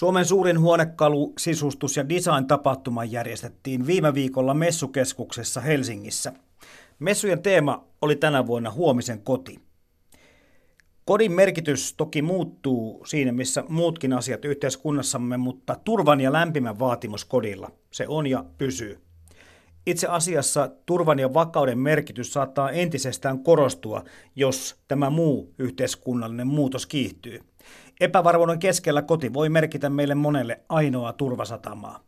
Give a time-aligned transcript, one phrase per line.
[0.00, 6.32] Suomen suurin huonekalu, sisustus ja design-tapahtuma järjestettiin viime viikolla Messukeskuksessa Helsingissä.
[6.98, 9.60] Messujen teema oli tänä vuonna huomisen koti.
[11.04, 17.70] Kodin merkitys toki muuttuu siinä, missä muutkin asiat yhteiskunnassamme, mutta turvan ja lämpimän vaatimus kodilla,
[17.90, 19.00] se on ja pysyy.
[19.86, 24.04] Itse asiassa turvan ja vakauden merkitys saattaa entisestään korostua,
[24.36, 27.49] jos tämä muu yhteiskunnallinen muutos kiihtyy.
[28.00, 32.00] Epävarmuuden keskellä koti voi merkitä meille monelle ainoa turvasatamaa.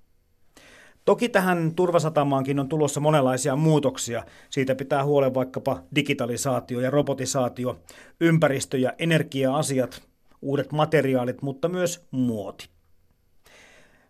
[1.05, 4.25] Toki tähän turvasatamaankin on tulossa monenlaisia muutoksia.
[4.51, 7.81] Siitä pitää huolen vaikkapa digitalisaatio ja robotisaatio,
[8.21, 10.03] ympäristö- ja energia-asiat,
[10.43, 12.69] uudet materiaalit, mutta myös muoti.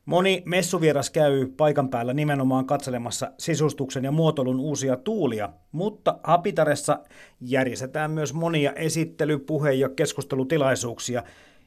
[0.06, 6.98] Moni messuvieras käy paikan päällä nimenomaan katselemassa sisustuksen ja muotoilun uusia tuulia, mutta Hapitaressa
[7.41, 11.22] järjestetään myös monia esittely-, puhe- ja keskustelutilaisuuksia,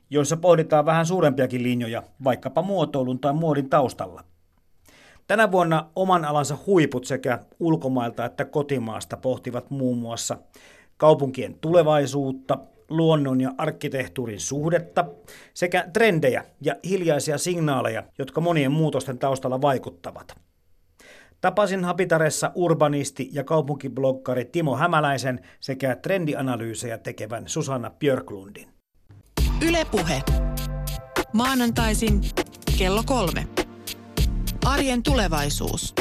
[0.09, 4.23] joissa pohditaan vähän suurempiakin linjoja, vaikkapa muotoilun tai muodin taustalla.
[5.27, 10.37] Tänä vuonna oman alansa huiput sekä ulkomailta että kotimaasta pohtivat muun muassa
[10.97, 12.57] kaupunkien tulevaisuutta,
[12.89, 15.05] luonnon ja arkkitehtuurin suhdetta
[15.53, 20.35] sekä trendejä ja hiljaisia signaaleja, jotka monien muutosten taustalla vaikuttavat.
[21.41, 28.74] Tapasin Habitaressa urbanisti ja kaupunkibloggari Timo Hämäläisen sekä trendianalyysejä tekevän Susanna Björklundin.
[29.61, 30.23] Ylepuhe.
[31.33, 32.21] Maanantaisin
[32.77, 33.47] kello kolme.
[34.65, 35.95] Arjen tulevaisuus.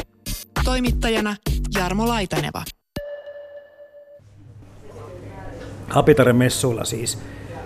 [0.65, 1.37] Toimittajana
[1.79, 2.65] Jarmo Laitaneva.
[5.89, 7.19] Hapitaren messuilla siis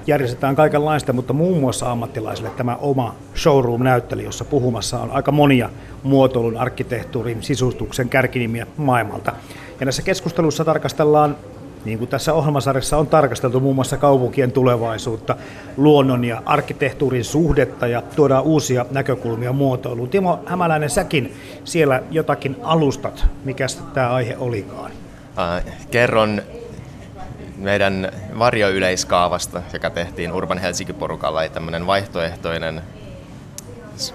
[0.07, 5.71] järjestetään kaikenlaista, mutta muun muassa ammattilaisille tämä oma showroom-näyttely, jossa puhumassa on aika monia
[6.03, 9.33] muotoilun, arkkitehtuurin, sisustuksen kärkinimiä maailmalta.
[9.81, 11.37] Ja näissä keskusteluissa tarkastellaan
[11.89, 15.37] niin kuin tässä ohjelmasarjassa on tarkasteltu muun muassa kaupunkien tulevaisuutta,
[15.77, 20.09] luonnon ja arkkitehtuurin suhdetta ja tuodaan uusia näkökulmia muotoiluun.
[20.09, 23.27] Timo Hämäläinen, säkin siellä jotakin alustat.
[23.45, 24.91] Mikä tämä aihe olikaan?
[25.39, 26.43] Äh, kerron
[27.57, 32.83] meidän varjoyleiskaavasta, joka tehtiin Urban Helsinki-porukalla, eli tämmöinen vaihtoehtoinen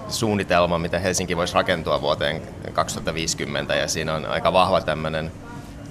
[0.08, 2.42] suunnitelma, miten Helsinki voisi rakentua vuoteen
[2.72, 5.32] 2050, ja siinä on aika vahva tämmöinen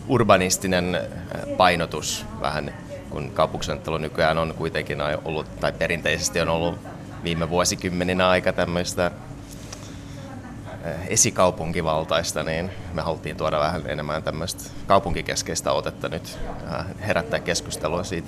[0.08, 1.02] urbanistinen äh,
[1.58, 2.74] painotus vähän,
[3.10, 6.80] kun kaupunkisuunnittelu nykyään on kuitenkin ollut, tai perinteisesti on ollut
[7.24, 9.12] viime vuosikymmeninä aika tämmöistä äh,
[11.08, 16.40] esikaupunkivaltaista, niin me haluttiin tuoda vähän enemmän tämmöistä kaupunkikeskeistä otetta nyt,
[16.74, 18.28] äh, herättää keskustelua siitä.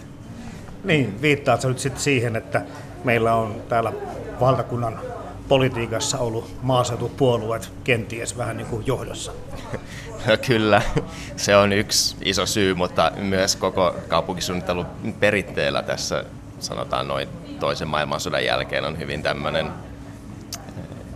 [0.83, 2.61] Niin, viittaat nyt sitten siihen, että
[3.03, 3.93] meillä on täällä
[4.39, 4.99] valtakunnan
[5.47, 9.31] politiikassa ollut maaseutupuolueet kenties vähän niin kuin johdossa?
[10.47, 10.81] Kyllä,
[11.35, 14.85] se on yksi iso syy, mutta myös koko kaupunkisuunnittelun
[15.19, 16.25] peritteellä tässä
[16.59, 19.69] sanotaan noin toisen maailmansodan jälkeen on hyvin tämmöinen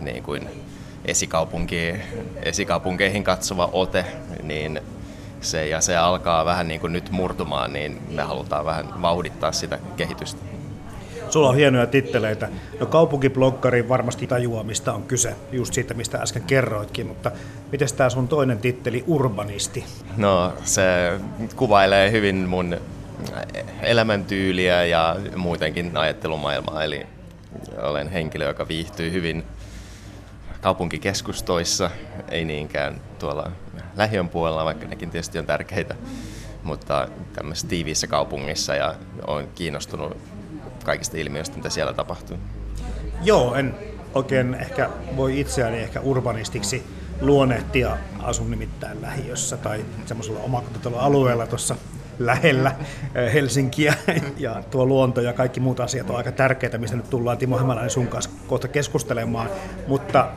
[0.00, 0.48] niin kuin
[1.04, 1.94] esikaupunki,
[2.42, 4.06] esikaupunkeihin katsova ote,
[4.42, 4.80] niin
[5.40, 9.78] se, ja se alkaa vähän niin kuin nyt murtumaan, niin me halutaan vähän vauhdittaa sitä
[9.96, 10.42] kehitystä.
[11.30, 12.48] Sulla on hienoja titteleitä.
[12.80, 17.30] No kaupunkibloggari varmasti tajuaa, mistä on kyse, just siitä, mistä äsken kerroitkin, mutta
[17.72, 19.84] miten tämä sun toinen titteli, urbanisti?
[20.16, 20.82] No se
[21.56, 22.76] kuvailee hyvin mun
[23.82, 27.06] elämäntyyliä ja muutenkin ajattelumaailmaa, eli
[27.82, 29.44] olen henkilö, joka viihtyy hyvin
[30.60, 31.90] kaupunkikeskustoissa,
[32.28, 33.50] ei niinkään tuolla
[33.96, 35.94] lähiön puolella, vaikka nekin tietysti on tärkeitä,
[36.62, 38.94] mutta tämmöisessä tiiviissä kaupungissa ja
[39.26, 40.16] olen kiinnostunut
[40.84, 42.36] kaikista ilmiöistä, mitä siellä tapahtuu.
[43.22, 43.74] Joo, en
[44.14, 46.82] oikein ehkä voi itseäni ehkä urbanistiksi
[47.20, 47.96] luonnehtia.
[48.18, 51.76] Asun nimittäin lähiössä tai semmoisella omakotitaloalueella tuossa
[52.18, 52.74] lähellä
[53.14, 53.94] eh, Helsinkiä
[54.38, 57.90] ja tuo luonto ja kaikki muut asiat on aika tärkeitä, mistä nyt tullaan Timo Hämäläinen
[57.90, 59.50] sun kanssa kohta keskustelemaan,
[59.86, 60.28] mutta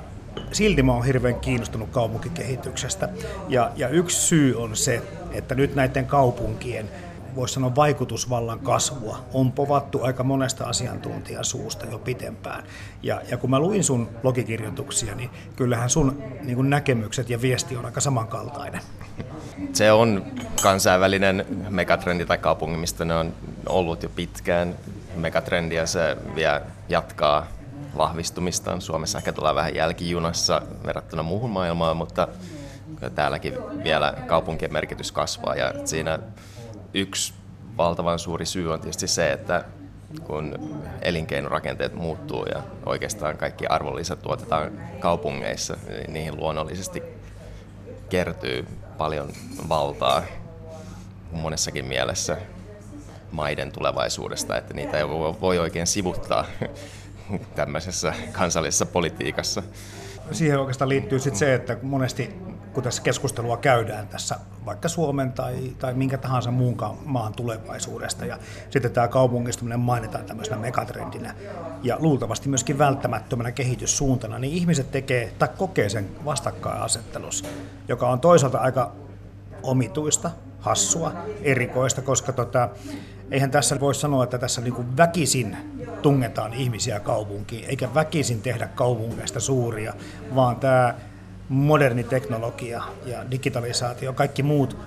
[0.52, 3.10] silti mä oon hirveän kiinnostunut kaupunkikehityksestä
[3.50, 6.90] ja, ja yksi syy on se, että nyt näiden kaupunkien
[7.35, 12.63] voisi sanoa vaikutusvallan kasvua on povattu aika monesta asiantuntijan suusta jo pitempään.
[13.03, 17.77] Ja, ja kun mä luin sun blogikirjoituksia, niin kyllähän sun niin kuin näkemykset ja viesti
[17.77, 18.81] on aika samankaltainen.
[19.74, 20.25] Se on
[20.62, 23.33] kansainvälinen megatrendi tai kaupunki, mistä ne on
[23.69, 24.75] ollut jo pitkään.
[25.15, 27.47] Megatrendi ja se vielä jatkaa
[27.97, 28.81] vahvistumistaan.
[28.81, 32.27] Suomessa ehkä tullaan vähän jälkijunassa verrattuna muuhun maailmaan, mutta
[33.15, 33.53] täälläkin
[33.83, 36.19] vielä kaupunkien merkitys kasvaa ja siinä
[36.94, 37.34] yksi
[37.78, 39.66] valtavan suuri syy on tietysti se, että
[40.24, 40.56] kun
[41.01, 47.04] elinkeinorakenteet muuttuu ja oikeastaan kaikki arvonlisät tuotetaan kaupungeissa, niin niihin luonnollisesti
[48.10, 48.68] kertyy
[48.98, 49.30] paljon
[49.69, 50.24] valtaa
[51.31, 52.38] monessakin mielessä
[53.31, 55.07] maiden tulevaisuudesta, että niitä ei
[55.42, 56.46] voi oikein sivuttaa
[57.56, 59.63] tämmöisessä kansallisessa politiikassa.
[60.31, 62.34] Siihen oikeastaan liittyy sitten se, että monesti
[62.74, 68.25] kun tässä keskustelua käydään tässä vaikka Suomen tai, tai minkä tahansa muun maan tulevaisuudesta.
[68.25, 68.38] Ja
[68.70, 71.36] sitten tämä kaupungistuminen mainitaan tämmöisenä megatrendinä
[71.84, 77.46] ja luultavasti myöskin välttämättömänä kehityssuuntana, niin ihmiset tekee tai kokee sen vastakkainasettelus,
[77.88, 78.92] joka on toisaalta aika
[79.64, 82.70] omituista, hassua, erikoista, koska tota,
[83.31, 85.58] eihän tässä voi sanoa, että tässä niin väkisin
[86.02, 89.94] tungetaan ihmisiä kaupunkiin, eikä väkisin tehdä kaupungeista suuria,
[90.36, 90.96] vaan tämä
[91.50, 94.78] moderni teknologia ja digitalisaatio, kaikki muut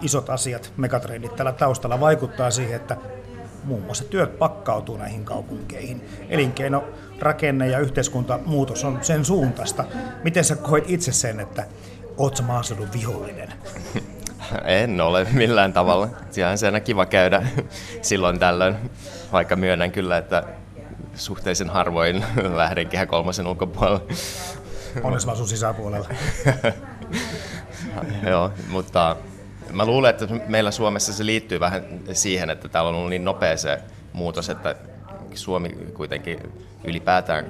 [0.00, 2.96] isot asiat, megatrendit tällä taustalla vaikuttaa siihen, että
[3.64, 6.08] muun muassa työt pakkautuu näihin kaupunkeihin.
[6.28, 6.84] Elinkeino,
[7.20, 9.84] rakenne ja yhteiskuntamuutos on sen suuntaista.
[10.24, 11.66] Miten sä koet itse sen, että
[12.16, 13.52] oot sä maaseudun vihollinen?
[14.64, 16.08] En ole millään tavalla.
[16.30, 17.46] Siellä on aina kiva käydä
[18.02, 18.76] silloin tällöin,
[19.32, 20.42] vaikka myönnän kyllä, että
[21.14, 22.24] suhteellisen harvoin
[22.54, 24.00] lähden kehä kolmosen ulkopuolella.
[25.02, 26.08] Onneksi mä asun sisäpuolella.
[28.30, 29.16] Joo, mutta
[29.72, 33.56] mä luulen, että meillä Suomessa se liittyy vähän siihen, että täällä on ollut niin nopea
[33.56, 33.80] se
[34.12, 34.76] muutos, että
[35.34, 36.38] Suomi kuitenkin
[36.84, 37.46] ylipäätään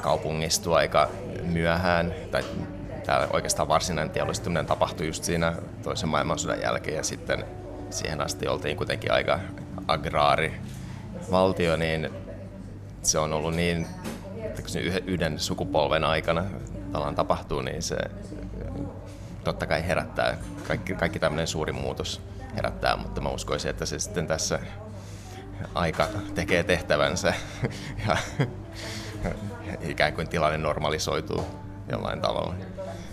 [0.00, 1.08] kaupungistuu aika
[1.42, 2.44] myöhään, tai
[3.06, 7.44] täällä oikeastaan varsinainen teollistuminen tapahtui just siinä toisen maailmansodan jälkeen, ja sitten
[7.90, 9.40] siihen asti oltiin kuitenkin aika
[9.88, 10.60] agraari
[11.30, 12.10] valtio, niin
[13.02, 13.86] se on ollut niin
[14.62, 16.44] kun se yhden sukupolven aikana
[16.92, 17.96] tavallaan tapahtuu, niin se
[19.44, 20.36] totta kai herättää,
[20.68, 22.20] kaikki, kaikki tämmöinen suuri muutos
[22.56, 24.58] herättää, mutta mä uskoisin, että se sitten tässä
[25.74, 27.34] aika tekee tehtävänsä
[28.06, 28.16] ja
[29.80, 32.54] ikään kuin tilanne normalisoituu jollain tavalla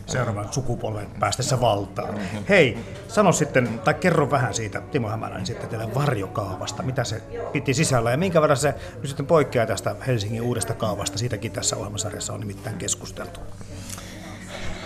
[0.05, 2.19] seuraavan sukupolven päästessä valtaan.
[2.49, 2.77] Hei,
[3.07, 8.11] sano sitten, tai kerro vähän siitä Timo Hämäläinen sitten teille varjokaavasta, mitä se piti sisällä
[8.11, 12.39] ja minkä verran se nyt sitten poikkeaa tästä Helsingin uudesta kaavasta, siitäkin tässä ohjelmasarjassa on
[12.39, 13.39] nimittäin keskusteltu.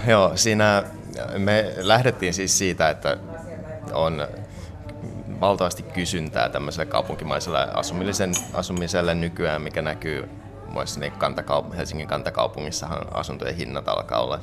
[0.08, 0.84] Joo, siinä
[1.38, 3.18] me lähdettiin siis siitä, että
[3.94, 4.28] on
[5.42, 10.30] valtavasti kysyntää tämmöiselle kaupunkimaiselle asumiselle, asumiselle nykyään, mikä näkyy
[10.70, 14.40] muissa kantakaup- Helsingin kantakaupungissahan asuntojen hinnat alkaa olla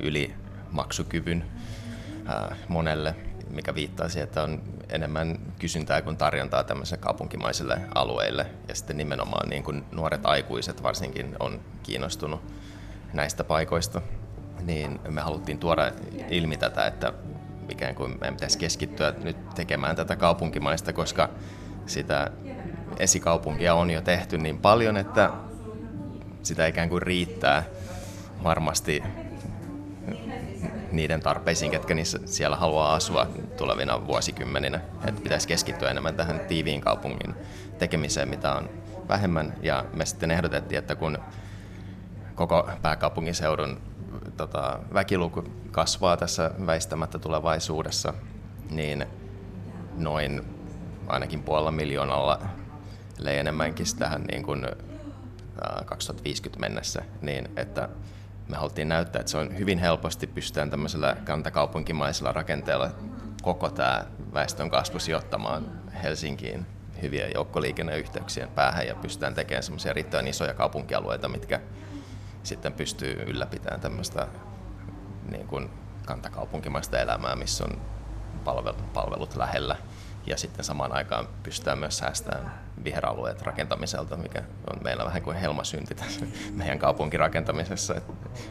[0.00, 0.34] yli
[0.70, 1.44] maksukyvyn
[2.68, 3.14] monelle,
[3.50, 8.46] mikä viittaa siihen, että on enemmän kysyntää kuin tarjontaa tämmöiselle kaupunkimaisille alueille.
[8.68, 12.40] Ja sitten nimenomaan niin kuin nuoret aikuiset varsinkin on kiinnostunut
[13.12, 14.02] näistä paikoista.
[14.60, 15.92] Niin me haluttiin tuoda
[16.28, 17.12] ilmi tätä, että
[17.68, 21.28] ikään kuin meidän pitäisi keskittyä nyt tekemään tätä kaupunkimaista, koska
[21.86, 22.30] sitä
[22.98, 25.30] esikaupunkia on jo tehty niin paljon, että
[26.42, 27.64] sitä ikään kuin riittää
[28.44, 29.02] varmasti
[30.92, 34.80] niiden tarpeisiin, ketkä niissä siellä haluaa asua tulevina vuosikymmeninä.
[35.04, 37.34] Että pitäisi keskittyä enemmän tähän tiiviin kaupungin
[37.78, 38.70] tekemiseen, mitä on
[39.08, 39.54] vähemmän.
[39.62, 41.18] Ja me sitten ehdotettiin, että kun
[42.34, 43.80] koko pääkaupunkiseudun
[44.36, 48.14] tota, väkiluku kasvaa tässä väistämättä tulevaisuudessa,
[48.70, 49.06] niin
[49.96, 50.42] noin
[51.06, 52.40] ainakin puolella miljoonalla
[53.18, 54.66] ellei enemmänkin tähän niin kuin,
[55.86, 57.88] 2050 mennessä, niin että
[58.48, 62.90] me haluttiin näyttää, että se on hyvin helposti pystytään tämmöisellä kantakaupunkimaisella rakenteella
[63.42, 64.04] koko tämä
[64.34, 66.66] väestön kasvu sijoittamaan Helsinkiin
[67.02, 71.60] hyviä joukkoliikenneyhteyksien päähän ja pystytään tekemään semmoisia riittävän isoja kaupunkialueita, mitkä
[72.42, 74.28] sitten pystyy ylläpitämään tämmöistä
[75.30, 75.70] niin kuin
[76.06, 77.80] kantakaupunkimaista elämää, missä on
[78.94, 79.76] palvelut lähellä
[80.26, 82.52] ja sitten samaan aikaan pystytään myös säästämään
[82.84, 84.42] viheralueet rakentamiselta, mikä
[84.72, 87.94] on meillä vähän kuin helmasynti tässä meidän kaupunkirakentamisessa.
[87.94, 88.04] Et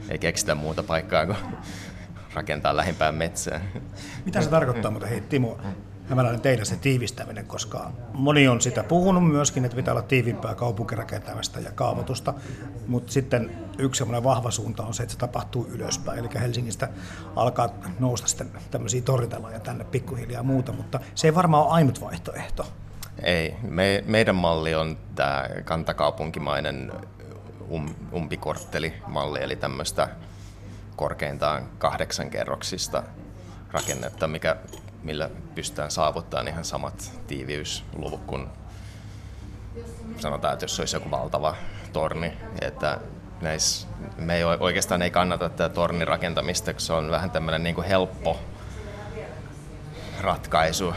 [0.10, 1.38] ei keksitä muuta paikkaa kuin
[2.34, 3.62] rakentaa lähimpään metsään.
[4.26, 5.58] Mitä se tarkoittaa, mutta hei Timo,
[6.10, 11.60] hämäläinen teidän se tiivistäminen, koska moni on sitä puhunut myöskin, että pitää olla tiivimpää kaupunkirakentamista
[11.60, 12.34] ja kaavoitusta,
[12.88, 16.90] mutta sitten yksi semmoinen vahva suunta on se, että se tapahtuu ylöspäin, eli Helsingistä
[17.36, 17.70] alkaa
[18.00, 22.68] nousta sitten tämmöisiä torritaloja tänne pikkuhiljaa ja muuta, mutta se ei varmaan ole ainut vaihtoehto.
[23.24, 26.92] Ei, Me, meidän malli on tämä kantakaupunkimainen
[27.70, 30.10] um, umpikorttelimalli, eli tämmöistä
[30.96, 33.04] korkeintaan kahdeksan kerroksista
[33.72, 34.56] rakennetta, mikä
[35.06, 38.48] millä pystytään saavuttamaan ihan samat tiiviysluvut kuin
[40.18, 41.56] sanotaan, että jos olisi joku valtava
[41.94, 43.00] torni, että
[43.42, 47.76] näis, me ei oikeastaan ei kannata tätä tornin rakentamista, koska se on vähän tämmöinen niin
[47.76, 48.40] kuin helppo
[50.22, 50.94] ratkaisu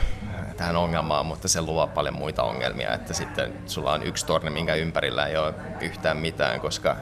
[0.56, 4.74] tähän ongelmaan, mutta se luo paljon muita ongelmia, että sitten sulla on yksi torni, minkä
[4.74, 6.96] ympärillä ei ole yhtään mitään, koska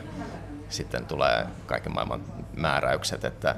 [0.68, 2.24] sitten tulee kaiken maailman
[2.56, 3.56] määräykset, että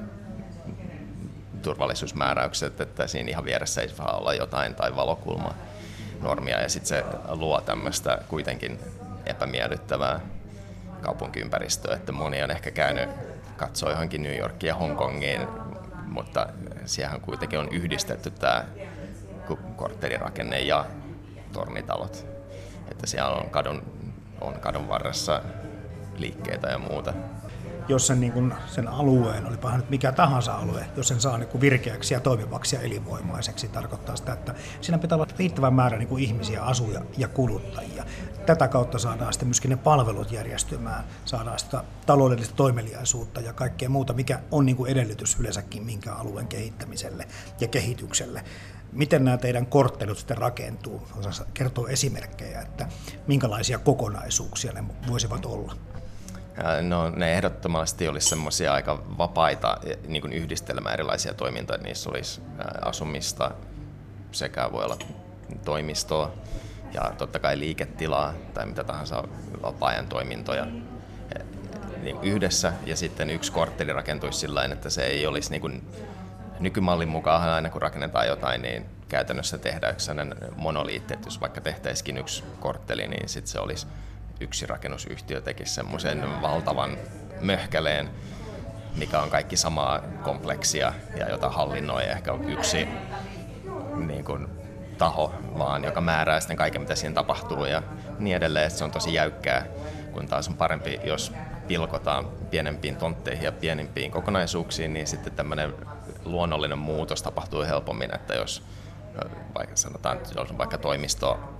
[1.68, 5.54] turvallisuusmääräykset, että siinä ihan vieressä ei saa olla jotain tai valokulma
[6.20, 8.78] normia ja sitten se luo tämmöistä kuitenkin
[9.26, 10.20] epämiellyttävää
[11.02, 13.08] kaupunkiympäristöä, että moni on ehkä käynyt
[13.56, 15.48] katsoa johonkin New Yorkiin ja Hongkongiin,
[16.06, 16.46] mutta
[16.84, 18.64] siihen kuitenkin on yhdistetty tämä
[19.76, 20.84] korttelirakenne ja
[21.52, 22.26] tornitalot.
[22.90, 23.82] Että siellä on kadun,
[24.40, 25.42] on kadun varressa
[26.16, 27.12] liikkeitä ja muuta
[27.88, 31.48] jos sen, niin kuin, sen alueen, olipa nyt mikä tahansa alue, jos sen saa niin
[31.48, 36.08] kuin virkeäksi ja toimivaksi ja elinvoimaiseksi, tarkoittaa sitä, että siinä pitää olla riittävän määrä niin
[36.08, 38.04] kuin ihmisiä, asuja ja kuluttajia.
[38.46, 44.12] Tätä kautta saadaan sitten myöskin ne palvelut järjestymään, saadaan sitä taloudellista toimeliaisuutta ja kaikkea muuta,
[44.12, 47.28] mikä on niin kuin edellytys yleensäkin minkä alueen kehittämiselle
[47.60, 48.44] ja kehitykselle.
[48.92, 51.08] Miten nämä teidän korttelut sitten rakentuu?
[51.16, 52.88] Osaa kertoa esimerkkejä, että
[53.26, 55.87] minkälaisia kokonaisuuksia ne voisivat olla?
[56.82, 61.78] No, ne ehdottomasti olisi semmoisia aika vapaita niin kuin yhdistelmään erilaisia toimintoja.
[61.82, 62.40] Niissä olisi
[62.82, 63.50] asumista
[64.32, 64.98] sekä voi olla
[65.64, 66.32] toimistoa
[66.92, 69.24] ja totta kai liiketilaa tai mitä tahansa
[69.62, 70.66] vapaa-ajan toimintoja
[71.34, 71.38] e,
[72.02, 72.72] niin yhdessä.
[72.86, 75.82] Ja sitten yksi kortteli rakentuisi sillä että se ei olisi niin kuin,
[76.60, 82.18] nykymallin mukaan aina kun rakennetaan jotain, niin käytännössä tehdään sellainen monoliitti, että jos vaikka tehtäisikin
[82.18, 83.86] yksi kortteli, niin sitten se olisi
[84.40, 86.98] yksi rakennusyhtiö tekisi semmoisen valtavan
[87.40, 88.10] möhkäleen,
[88.96, 92.88] mikä on kaikki samaa kompleksia ja jota hallinnoi ehkä yksi
[93.96, 94.48] niin kuin,
[94.98, 97.82] taho, vaan joka määrää sitten kaiken, mitä siinä tapahtuu ja
[98.18, 98.66] niin edelleen.
[98.66, 99.66] Että se on tosi jäykkää,
[100.12, 101.32] kun taas on parempi, jos
[101.68, 105.74] pilkotaan pienempiin tontteihin ja pienimpiin kokonaisuuksiin, niin sitten tämmöinen
[106.24, 108.62] luonnollinen muutos tapahtuu helpommin, että jos
[109.54, 111.57] vaikka sanotaan, että jos on vaikka toimisto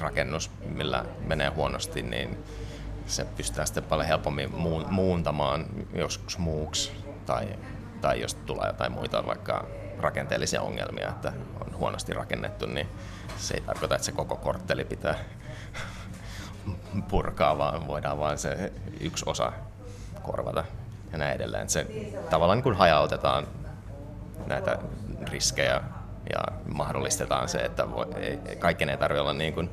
[0.00, 2.44] rakennus, millä menee huonosti, niin
[3.06, 4.54] se pystytään sitten paljon helpommin
[4.90, 6.92] muuntamaan joskus muuksi
[7.26, 7.48] tai,
[8.00, 9.64] tai jos tulee jotain muita vaikka
[9.98, 12.88] rakenteellisia ongelmia, että on huonosti rakennettu, niin
[13.36, 15.14] se ei tarkoita, että se koko kortteli pitää
[17.08, 19.52] purkaa, vaan voidaan vain se yksi osa
[20.22, 20.64] korvata
[21.12, 21.68] ja näin edelleen.
[21.68, 21.86] Se
[22.30, 23.46] tavallaan niin kuin hajautetaan
[24.46, 24.78] näitä
[25.30, 25.80] riskejä
[26.32, 26.40] ja
[26.74, 29.70] mahdollistetaan se, että voi, ei, kaiken ei tarvitse olla niin kuin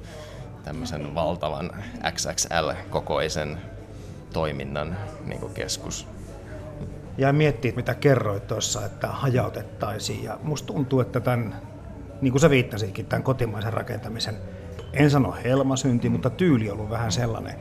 [0.64, 1.72] tämmöisen valtavan
[2.12, 3.58] XXL-kokoisen
[4.34, 6.08] toiminnan niin kuin keskus.
[7.18, 10.24] Ja miettii, mitä kerroit tuossa, että hajautettaisiin.
[10.24, 11.62] Ja musta tuntuu, että tämän,
[12.22, 14.36] niin kuin sä viittasitkin, tämän kotimaisen rakentamisen,
[14.94, 17.56] en sano helmasynti, mutta tyyli on ollut vähän sellainen,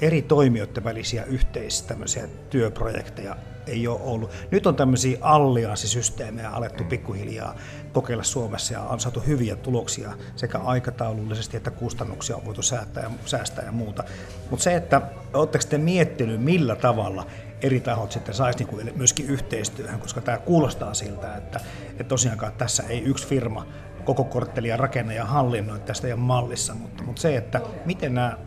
[0.00, 3.36] eri toimijoiden välisiä yhteisiä työprojekteja
[3.68, 4.30] ei ole ollut.
[4.50, 7.54] Nyt on tämmöisiä allianssisysteemejä alettu pikkuhiljaa
[7.92, 13.10] kokeilla Suomessa ja on saatu hyviä tuloksia sekä aikataulullisesti että kustannuksia on voitu säästää ja,
[13.24, 14.04] säästää ja muuta.
[14.50, 15.02] Mutta se, että
[15.32, 17.26] oletteko te miettinyt millä tavalla
[17.62, 22.82] eri tahot sitten saisi niinku myöskin yhteistyöhön, koska tämä kuulostaa siltä, että, että tosiaankaan tässä
[22.88, 23.66] ei yksi firma
[24.04, 28.38] koko korttelia rakenna ja hallinnoi tästä ja mallissa, mutta, mutta se, että miten nämä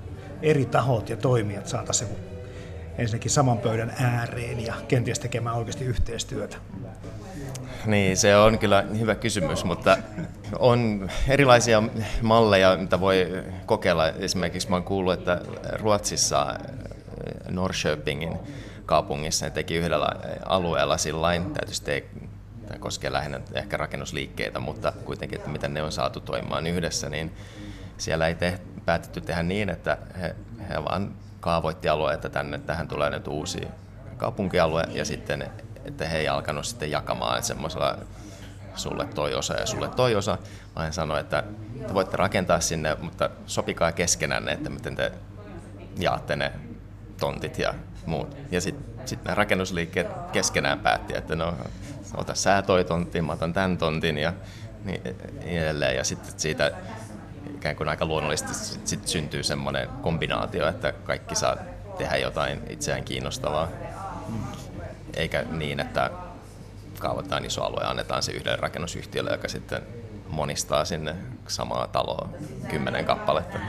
[0.41, 2.09] eri tahot ja toimijat saataisiin
[2.97, 6.57] ensinnäkin saman pöydän ääreen ja kenties tekemään oikeasti yhteistyötä?
[7.85, 9.97] Niin, se on kyllä hyvä kysymys, mutta
[10.59, 11.83] on erilaisia
[12.21, 14.07] malleja, mitä voi kokeilla.
[14.07, 15.41] Esimerkiksi mä oon kuullut, että
[15.73, 16.55] Ruotsissa
[17.49, 18.39] Norrköpingin
[18.85, 20.09] kaupungissa ne teki yhdellä
[20.45, 22.05] alueella sillain, tietysti
[22.67, 27.31] tämä koskee lähinnä ehkä rakennusliikkeitä, mutta kuitenkin, että miten ne on saatu toimimaan yhdessä, niin
[28.01, 30.35] siellä ei te, päätetty tehdä niin, että he,
[30.69, 33.67] he vaan kaavoitti alueita tänne, tähän tulee nyt uusi
[34.17, 35.51] kaupunkialue ja sitten,
[35.85, 37.97] että he ei alkanut sitten jakamaan semmoisella
[38.75, 40.37] sulle toi osa ja sulle toi osa,
[40.75, 41.43] vaan sanoi, että
[41.87, 45.11] te voitte rakentaa sinne, mutta sopikaa keskenään, että miten te
[45.99, 46.51] jaatte ne
[47.19, 47.73] tontit ja
[48.05, 48.37] muut.
[48.51, 51.53] Ja sitten sit nämä rakennusliikkeet keskenään päätti, että no,
[52.17, 54.33] ota sä toi tontin, mä otan tämän tontin ja
[54.83, 55.01] niin
[55.41, 55.95] edelleen.
[55.95, 56.71] Ja sitten siitä
[57.61, 58.53] ikään kuin aika luonnollisesti
[58.85, 61.57] sit syntyy semmoinen kombinaatio, että kaikki saa
[61.97, 63.67] tehdä jotain itseään kiinnostavaa.
[65.15, 66.11] Eikä niin, että
[66.99, 69.81] kaavoitetaan iso alue ja annetaan se yhdelle rakennusyhtiölle, joka sitten
[70.27, 71.15] monistaa sinne
[71.47, 72.29] samaa taloa
[72.69, 73.59] kymmenen kappaletta.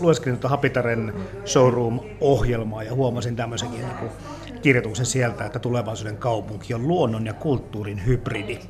[0.00, 1.14] Lueskelin tuota Hapitaren
[1.46, 4.10] showroom-ohjelmaa ja huomasin tämmöisenkin niin
[4.62, 8.60] kirjoituksen sieltä, että tulevaisuuden kaupunki on luonnon ja kulttuurin hybridi.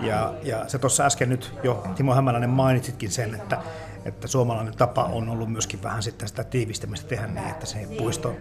[0.00, 3.58] Ja, ja se tuossa äsken nyt jo Timo Hämäläinen mainitsitkin sen, että
[4.04, 8.34] että suomalainen tapa on ollut myöskin vähän sitten sitä tiivistämistä tehdä niin, että se puisto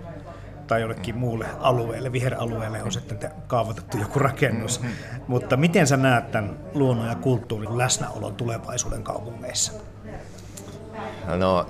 [0.68, 4.82] tai jollekin muulle alueelle, viheralueelle on sitten kaavoitettu joku rakennus.
[4.82, 5.22] Mm-hmm.
[5.28, 9.72] Mutta miten sä näet tämän luonnon ja kulttuurin läsnäolon tulevaisuuden kaupungeissa?
[11.38, 11.68] No,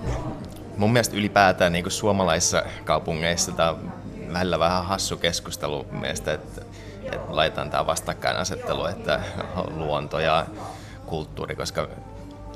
[0.76, 3.92] mun mielestä ylipäätään niin suomalaisissa kaupungeissa tämä on
[4.32, 6.62] välillä vähän hassu keskustelu mielestä, että,
[7.02, 9.20] että laitetaan tämä vastakkainasettelu, että
[9.76, 10.46] luonto ja
[11.06, 11.88] kulttuuri, koska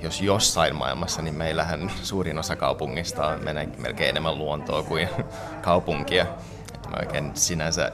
[0.05, 3.41] jos jossain maailmassa, niin meillähän suurin osa kaupungista on
[3.79, 5.09] melkein enemmän luontoa kuin
[5.63, 6.27] kaupunkia.
[6.75, 7.93] Että mä oikein sinänsä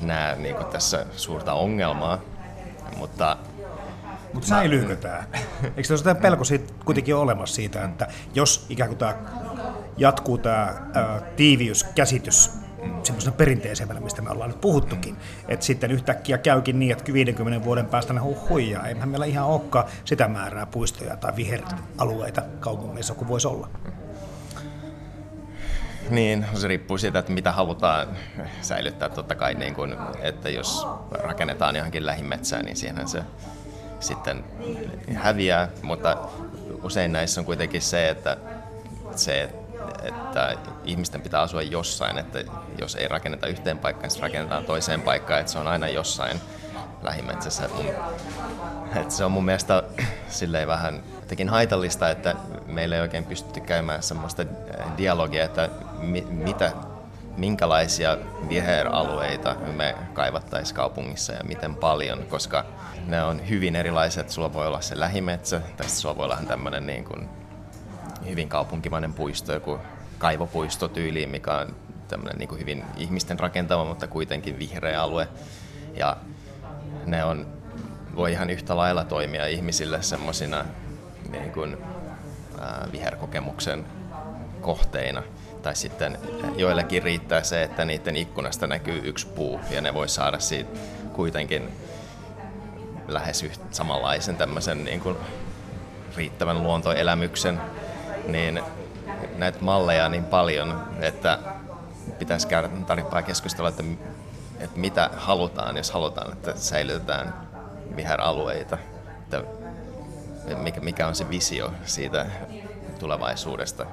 [0.00, 2.18] näe niin tässä suurta ongelmaa,
[2.96, 3.36] mutta
[4.32, 5.24] mutta säilyykö tämä?
[5.62, 9.14] Eikö tässä pelko siitä kuitenkin ole olemassa siitä, että jos ikään kuin tämä
[9.96, 10.74] jatkuu tämä
[11.36, 12.50] tiiviyskäsitys
[13.02, 15.16] semmoisena perinteisemmällä, mistä me ollaan nyt puhuttukin.
[15.48, 18.86] Että sitten yhtäkkiä käykin niin, että 50 vuoden päästä ne huijaa.
[18.86, 23.68] Eihän meillä ihan olekaan sitä määrää puistoja tai viheralueita kaupungeissa kuin voisi olla.
[26.10, 28.08] Niin, se riippuu siitä, että mitä halutaan
[28.60, 29.08] säilyttää.
[29.08, 33.22] Totta kai, niin kun, että jos rakennetaan johonkin lähimetsään, niin siihen se
[34.00, 34.44] sitten
[35.14, 36.16] häviää, mutta
[36.82, 38.36] usein näissä on kuitenkin se, että
[39.16, 39.65] se, että
[40.84, 42.38] ihmisten pitää asua jossain, että
[42.78, 46.40] jos ei rakenneta yhteen paikkaan, niin rakennetaan toiseen paikkaan, että se on aina jossain
[47.02, 47.68] lähimetsässä.
[48.96, 49.82] Että se on mun mielestä
[50.28, 52.34] silleen vähän tekin haitallista, että
[52.66, 54.44] meillä ei oikein pystytty käymään semmoista
[54.98, 56.72] dialogia, että mi- mitä,
[57.36, 62.64] minkälaisia viheralueita me kaivattaisiin kaupungissa ja miten paljon, koska
[63.06, 64.30] ne on hyvin erilaiset.
[64.30, 67.28] Sulla voi olla se lähimetsä, tai sulla voi olla tämmöinen niin kuin
[68.28, 69.78] hyvin kaupunkimainen puisto, joku
[70.18, 71.76] kaivopuisto tyyliin, mikä on
[72.08, 75.28] tämmöinen niin hyvin ihmisten rakentama, mutta kuitenkin vihreä alue.
[75.94, 76.16] Ja
[77.06, 77.46] ne on,
[78.16, 80.64] voi ihan yhtä lailla toimia ihmisille semmoisina
[81.30, 81.76] niin kuin,
[82.92, 83.86] viherkokemuksen
[84.60, 85.22] kohteina.
[85.62, 86.18] Tai sitten
[86.56, 90.78] joillekin riittää se, että niiden ikkunasta näkyy yksi puu ja ne voi saada siitä
[91.12, 91.68] kuitenkin
[93.08, 95.16] lähes yht, samanlaisen tämmöisen niin kuin
[96.16, 97.60] riittävän luontoelämyksen,
[98.26, 98.62] niin
[99.36, 101.38] näitä malleja niin paljon, että
[102.18, 103.84] pitäisi käydä tarkempaa keskustelua, että,
[104.58, 107.34] että mitä halutaan, jos halutaan, että säilytetään
[107.96, 108.78] viheralueita,
[109.22, 109.42] että
[110.56, 112.26] mikä, mikä on se visio siitä
[112.98, 113.86] tulevaisuudesta.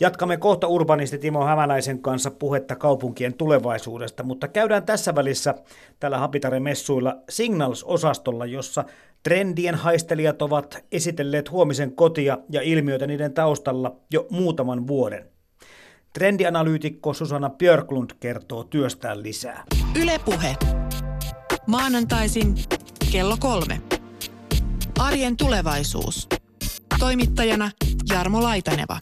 [0.00, 5.54] Jatkamme kohta urbanisti Timo Hämäläisen kanssa puhetta kaupunkien tulevaisuudesta, mutta käydään tässä välissä
[6.00, 8.84] tällä Hapitaren messuilla Signals-osastolla, jossa
[9.22, 15.28] trendien haistelijat ovat esitelleet huomisen kotia ja ilmiöitä niiden taustalla jo muutaman vuoden.
[16.12, 19.64] Trendianalyytikko Susanna Björklund kertoo työstään lisää.
[20.02, 20.56] Ylepuhe.
[21.66, 22.54] Maanantaisin
[23.12, 23.80] kello kolme.
[24.98, 26.28] Arjen tulevaisuus.
[26.98, 27.70] Toimittajana
[28.10, 28.98] Jarmo Laitaneva.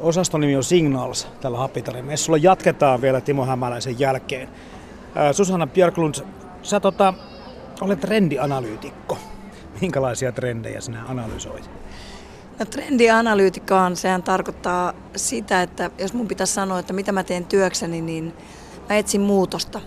[0.00, 2.38] Osaston nimi on Signals tällä Hapitarin messulla.
[2.42, 4.48] Jatketaan vielä Timo Hämäläisen jälkeen.
[5.32, 6.14] Susanna Björklund,
[6.62, 7.14] sä tota,
[7.80, 9.18] olet trendianalyytikko.
[9.80, 11.70] Minkälaisia trendejä sinä analysoit?
[12.58, 18.00] No, trendianalyytikkohan sehän tarkoittaa sitä, että jos mun pitäisi sanoa, että mitä mä teen työkseni,
[18.00, 18.34] niin
[18.88, 19.80] mä etsin muutosta.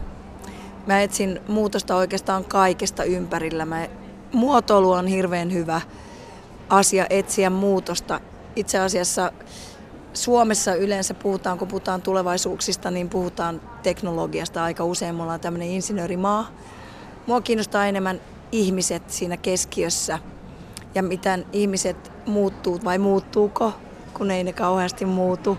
[0.88, 3.65] Mä etsin muutosta oikeastaan kaikesta ympärillä.
[3.65, 3.88] Mä,
[4.34, 5.82] muotoilu on hirveän hyvä
[6.69, 8.19] asia etsiä muutosta.
[8.56, 9.32] Itse asiassa
[10.13, 15.15] Suomessa yleensä puhutaan, kun puhutaan tulevaisuuksista, niin puhutaan teknologiasta aika usein.
[15.15, 16.47] Me ollaan tämmöinen insinöörimaa.
[17.28, 18.21] Mua kiinnostaa enemmän
[18.52, 20.19] ihmiset siinä keskiössä
[20.95, 23.74] ja miten ihmiset muuttuu vai muuttuuko,
[24.13, 25.58] kun ei ne kauheasti muutu.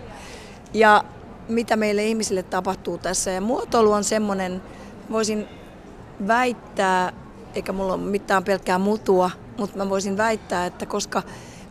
[0.75, 1.05] Ja
[1.49, 3.31] mitä meille ihmisille tapahtuu tässä.
[3.31, 4.63] Ja muotoilu on semmoinen,
[5.11, 5.49] voisin
[6.29, 7.13] väittää,
[7.55, 11.23] eikä mulla ole mitään pelkkää mutua, mutta mä voisin väittää, että koska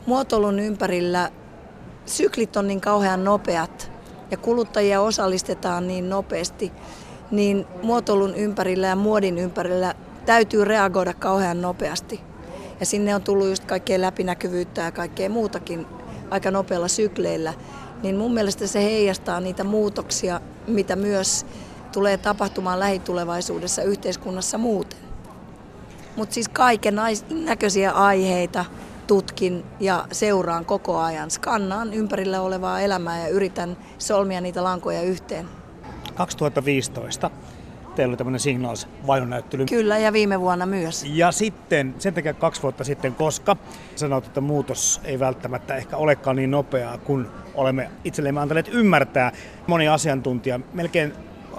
[0.05, 1.31] muotoilun ympärillä
[2.05, 3.91] syklit on niin kauhean nopeat
[4.31, 6.71] ja kuluttajia osallistetaan niin nopeasti,
[7.31, 12.21] niin muotoilun ympärillä ja muodin ympärillä täytyy reagoida kauhean nopeasti.
[12.79, 15.85] Ja sinne on tullut just kaikkea läpinäkyvyyttä ja kaikkea muutakin
[16.29, 17.53] aika nopealla sykleillä.
[18.03, 21.45] Niin mun mielestä se heijastaa niitä muutoksia, mitä myös
[21.91, 24.99] tulee tapahtumaan lähitulevaisuudessa yhteiskunnassa muuten.
[26.15, 28.65] Mutta siis kaiken näköisiä aiheita,
[29.11, 31.31] tutkin ja seuraan koko ajan.
[31.31, 35.47] Skannaan ympärillä olevaa elämää ja yritän solmia niitä lankoja yhteen.
[36.15, 37.29] 2015
[37.95, 39.65] teillä oli tämmöinen Signals vainonäyttely.
[39.65, 41.05] Kyllä, ja viime vuonna myös.
[41.13, 43.57] Ja sitten, sen takia kaksi vuotta sitten, koska
[43.95, 49.31] sanoit, että muutos ei välttämättä ehkä olekaan niin nopeaa, kun olemme itsellemme antaneet ymmärtää.
[49.67, 51.13] Moni asiantuntija melkein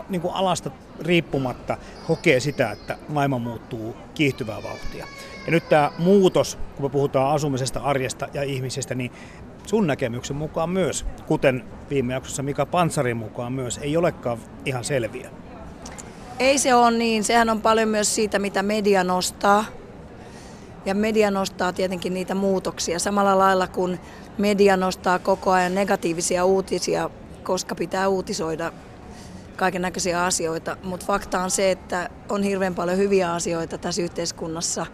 [0.08, 5.06] niin kuin alasta riippumatta kokee sitä, että maailma muuttuu kiihtyvää vauhtia.
[5.46, 9.12] Ja nyt tämä muutos, kun me puhutaan asumisesta, arjesta ja ihmisistä, niin
[9.66, 15.30] sun näkemyksen mukaan myös, kuten viime jaksossa Mika Pansarin mukaan myös, ei olekaan ihan selviä.
[16.38, 17.24] Ei se ole niin.
[17.24, 19.64] Sehän on paljon myös siitä, mitä media nostaa.
[20.86, 22.98] Ja media nostaa tietenkin niitä muutoksia.
[22.98, 24.00] Samalla lailla kuin
[24.38, 27.10] media nostaa koko ajan negatiivisia uutisia,
[27.42, 28.72] koska pitää uutisoida
[29.56, 30.76] kaiken näköisiä asioita.
[30.82, 34.86] Mutta fakta on se, että on hirveän paljon hyviä asioita tässä yhteiskunnassa,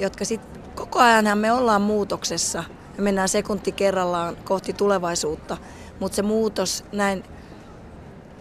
[0.00, 2.64] jotka sitten koko ajanhan me ollaan muutoksessa.
[2.98, 5.56] Me mennään sekunti kerrallaan kohti tulevaisuutta,
[6.00, 7.24] mutta se muutos näin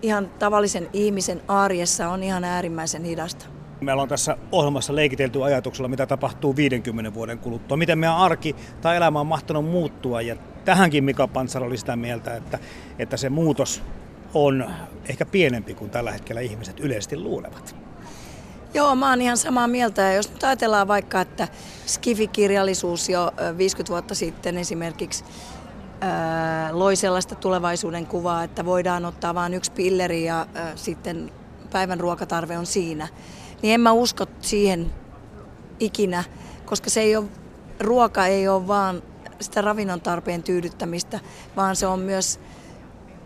[0.02, 3.46] ihan tavallisen ihmisen arjessa on ihan äärimmäisen hidasta.
[3.82, 7.78] Meillä on tässä ohjelmassa leikitelty ajatuksella, mitä tapahtuu 50 vuoden kuluttua.
[7.78, 10.22] Miten meidän arki tai elämä on mahtanut muuttua.
[10.22, 12.60] Ja tähänkin Mika Pantsar oli sitä mieltä, että,
[13.00, 13.84] että se muutos
[14.34, 14.70] on
[15.10, 17.76] ehkä pienempi kuin tällä hetkellä ihmiset yleisesti luulevat.
[18.74, 20.02] Joo, mä oon ihan samaa mieltä.
[20.02, 21.48] Ja jos nyt ajatellaan vaikka, että
[21.86, 25.24] Skifi-kirjallisuus jo 50 vuotta sitten esimerkiksi
[26.02, 31.32] ää, loi sellaista tulevaisuuden kuvaa, että voidaan ottaa vain yksi pilleri ja ää, sitten
[31.72, 33.08] päivän ruokatarve on siinä.
[33.62, 34.94] Niin en mä usko siihen
[35.80, 36.24] ikinä,
[36.66, 37.26] koska se ei ole,
[37.80, 39.04] ruoka ei ole vaan
[39.42, 41.20] sitä ravinnon tarpeen tyydyttämistä,
[41.56, 42.40] vaan se on myös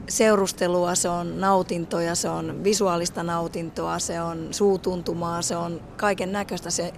[0.08, 6.70] seurustelua, se on nautintoja, se on visuaalista nautintoa, se on suutuntumaa, se on kaiken näköistä.
[6.70, 6.94] Se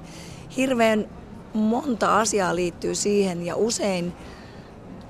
[0.58, 1.06] hirveän
[1.54, 4.14] monta asiaa liittyy siihen ja usein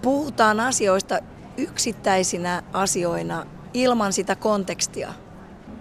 [0.01, 1.19] puhutaan asioista
[1.57, 5.13] yksittäisinä asioina ilman sitä kontekstia.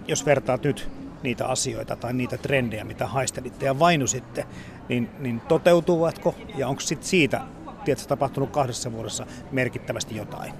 [0.07, 0.89] Jos vertaat nyt
[1.23, 4.45] niitä asioita tai niitä trendejä, mitä haistelitte ja vainusitte,
[4.89, 7.41] niin, niin toteutuvatko ja onko sit siitä
[7.85, 10.53] tiedätkö, tapahtunut kahdessa vuodessa merkittävästi jotain?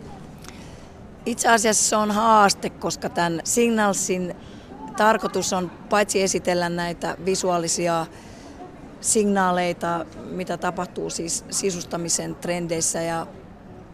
[1.25, 4.35] Itse asiassa se on haaste, koska tämän Signalsin
[4.97, 8.05] tarkoitus on paitsi esitellä näitä visuaalisia
[9.01, 13.27] signaaleita, mitä tapahtuu siis sisustamisen trendeissä ja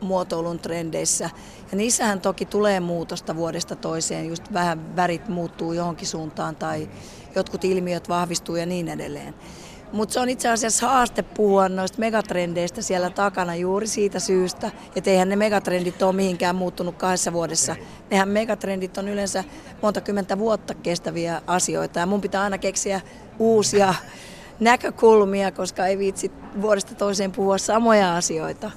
[0.02, 1.30] muotoilun trendeissä.
[1.72, 6.90] Ja niissähän toki tulee muutosta vuodesta toiseen, just vähän värit muuttuu johonkin suuntaan tai
[7.36, 9.36] jotkut ilmiöt vahvistuu ja niin edelleen.
[9.92, 15.10] Mutta se on itse asiassa haaste puhua noista megatrendeistä siellä takana juuri siitä syystä, että
[15.10, 17.76] eihän ne megatrendit ole mihinkään muuttunut kahdessa vuodessa.
[18.10, 19.44] Nehän megatrendit on yleensä
[19.82, 23.02] monta kymmentä vuotta kestäviä asioita ja mun pitää aina keksiä
[23.40, 23.94] uusia
[24.60, 28.72] näkökulmia, koska ei viitsi vuodesta toiseen puhua samoja asioita.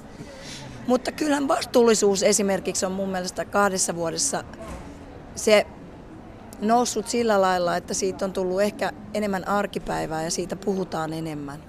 [0.87, 4.43] Mutta kyllähän vastuullisuus esimerkiksi on mun mielestä kahdessa vuodessa
[5.35, 5.65] se
[6.61, 11.59] noussut sillä lailla, että siitä on tullut ehkä enemmän arkipäivää ja siitä puhutaan enemmän.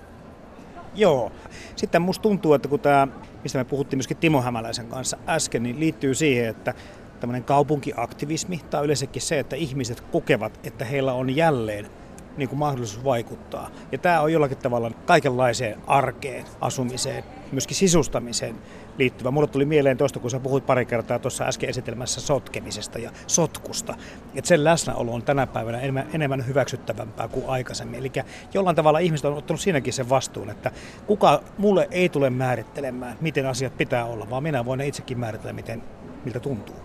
[0.94, 1.32] Joo.
[1.76, 3.08] Sitten musta tuntuu, että kun tämä,
[3.42, 6.74] mistä me puhuttiin myöskin Timo Hämäläisen kanssa äsken, niin liittyy siihen, että
[7.20, 11.90] tämmöinen kaupunkiaktivismi tai yleensäkin se, että ihmiset kokevat, että heillä on jälleen
[12.36, 13.70] niin kuin mahdollisuus vaikuttaa.
[13.92, 18.56] Ja tämä on jollakin tavalla kaikenlaiseen arkeen, asumiseen, myöskin sisustamiseen
[18.98, 19.30] liittyvä.
[19.30, 23.94] Mulle tuli mieleen tuosta, kun sä puhuit pari kertaa tuossa äsken esitelmässä sotkemisesta ja sotkusta.
[24.34, 25.80] Että sen läsnäolo on tänä päivänä
[26.12, 28.00] enemmän, hyväksyttävämpää kuin aikaisemmin.
[28.00, 28.12] Eli
[28.54, 30.70] jollain tavalla ihmiset on ottanut siinäkin sen vastuun, että
[31.06, 35.82] kuka mulle ei tule määrittelemään, miten asiat pitää olla, vaan minä voin itsekin määritellä, miten,
[36.24, 36.76] miltä tuntuu.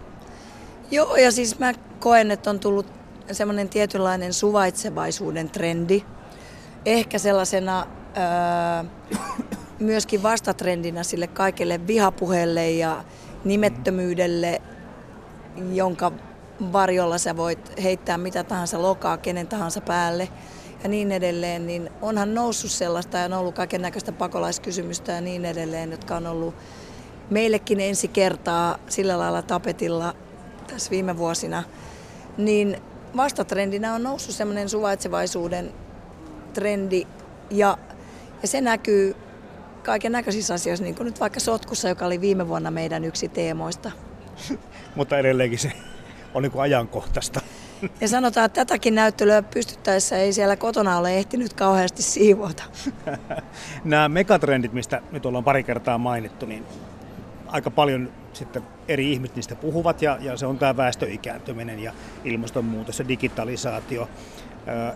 [0.91, 3.00] Joo, ja siis mä koen, että on tullut
[3.31, 6.03] semmoinen tietynlainen suvaitsevaisuuden trendi.
[6.85, 8.89] Ehkä sellaisena öö,
[9.79, 13.03] myöskin vastatrendinä sille kaikelle vihapuheelle ja
[13.43, 14.61] nimettömyydelle,
[15.71, 16.11] jonka
[16.73, 20.29] varjolla sä voit heittää mitä tahansa lokaa kenen tahansa päälle
[20.83, 25.45] ja niin edelleen, niin onhan noussut sellaista ja on ollut kaiken näköistä pakolaiskysymystä ja niin
[25.45, 26.55] edelleen, jotka on ollut
[27.29, 30.15] meillekin ensi kertaa sillä lailla tapetilla
[30.67, 31.63] tässä viime vuosina,
[32.37, 32.77] niin
[33.17, 35.71] vastatrendinä on noussut semmoinen suvaitsevaisuuden
[36.53, 37.07] trendi
[37.49, 37.77] ja,
[38.41, 39.15] ja se näkyy
[39.83, 43.91] kaiken näköisissä asioissa, niin kuin nyt vaikka sotkussa, joka oli viime vuonna meidän yksi teemoista.
[44.95, 45.71] Mutta edelleenkin se
[46.33, 47.41] on niin kuin ajankohtaista.
[48.01, 52.63] Ja sanotaan, että tätäkin näyttelyä pystyttäessä ei siellä kotona ole ehtinyt kauheasti siivota.
[53.83, 56.65] Nämä megatrendit, mistä nyt ollaan pari kertaa mainittu, niin
[57.51, 62.99] aika paljon sitten eri ihmiset niistä puhuvat ja, ja se on tämä väestöikääntyminen ja ilmastonmuutos
[62.99, 64.09] ja digitalisaatio.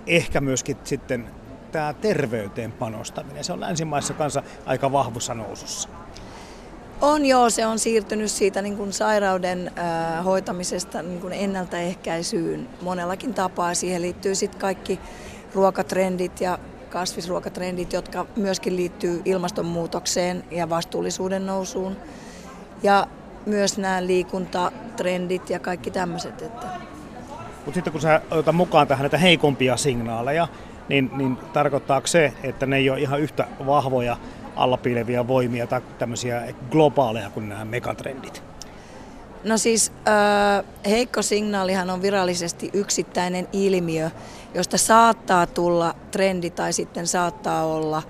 [0.08, 1.26] Ehkä myöskin sitten
[1.72, 3.44] tämä terveyteen panostaminen.
[3.44, 5.90] Se on länsimaissa kanssa aika vahvussa nousussa.
[7.02, 13.34] On joo, se on siirtynyt siitä niin kuin sairauden äh, hoitamisesta niin kuin ennaltaehkäisyyn monellakin
[13.34, 13.74] tapaa.
[13.74, 15.00] Siihen liittyy sitten kaikki
[15.54, 21.98] ruokatrendit ja kasvisruokatrendit, jotka myöskin liittyy ilmastonmuutokseen ja vastuullisuuden nousuun.
[22.86, 23.08] Ja
[23.46, 26.42] myös nämä liikuntatrendit ja kaikki tämmöiset.
[26.42, 26.68] Että...
[27.66, 30.48] Mutta sitten kun sä otat mukaan tähän näitä heikompia signaaleja,
[30.88, 34.18] niin, niin tarkoittaako se, että ne ei ole ihan yhtä vahvoja
[34.56, 38.44] allapiileviä voimia tai tämmöisiä globaaleja kuin nämä megatrendit?
[39.44, 44.10] No siis äh, heikko signaalihan on virallisesti yksittäinen ilmiö,
[44.54, 48.04] josta saattaa tulla trendi tai sitten saattaa olla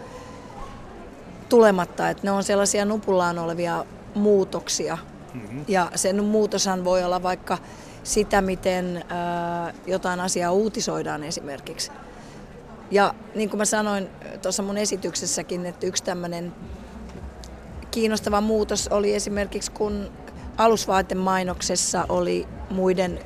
[1.49, 2.09] tulematta.
[2.09, 4.97] Että ne on sellaisia nupullaan olevia muutoksia.
[5.33, 5.65] Mm-hmm.
[5.67, 7.57] Ja sen muutoshan voi olla vaikka
[8.03, 11.91] sitä, miten äh, jotain asiaa uutisoidaan esimerkiksi.
[12.91, 14.09] Ja niin kuin mä sanoin
[14.41, 16.53] tuossa mun esityksessäkin, että yksi tämmöinen
[17.91, 20.11] kiinnostava muutos oli esimerkiksi, kun
[20.57, 23.19] alusvaatemainoksessa oli muiden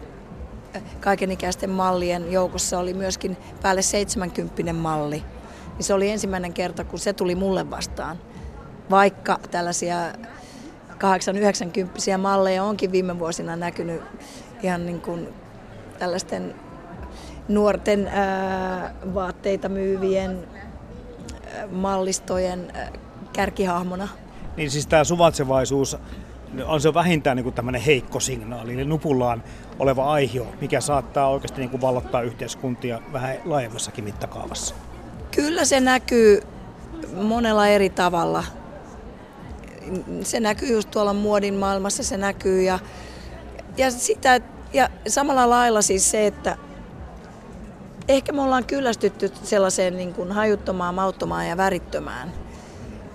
[1.00, 5.24] kaikenikäisten mallien joukossa oli myöskin päälle 70 malli.
[5.74, 8.18] Niin se oli ensimmäinen kerta, kun se tuli mulle vastaan.
[8.90, 9.98] Vaikka tällaisia
[12.16, 14.02] 8-90 malleja onkin viime vuosina näkynyt
[14.64, 15.28] ihan niin kuin
[16.00, 16.56] tällaisten
[17.48, 20.48] nuorten ää, vaatteita myyvien
[21.56, 22.92] ää, mallistojen ää,
[23.34, 24.08] kärkihahmona.
[24.58, 25.98] Niin siis tämä suvatsevaisuus
[26.66, 29.44] on se vähintään niin kuin tämmöinen heikko signaali, eli nupullaan
[29.80, 34.76] oleva aihio, mikä saattaa oikeasti niin kuin vallottaa yhteiskuntia vähän laajemmassakin mittakaavassa.
[35.36, 36.42] Kyllä se näkyy
[37.14, 38.44] monella eri tavalla.
[40.24, 42.80] Se näkyy just tuolla muodin maailmassa, se näkyy ja,
[43.78, 44.42] ja, sitä,
[44.74, 46.58] ja samalla lailla siis se, että
[48.08, 52.34] ehkä me ollaan kyllästytty sellaiseen niin kuin hajuttomaan, mauttomaan ja värittömään.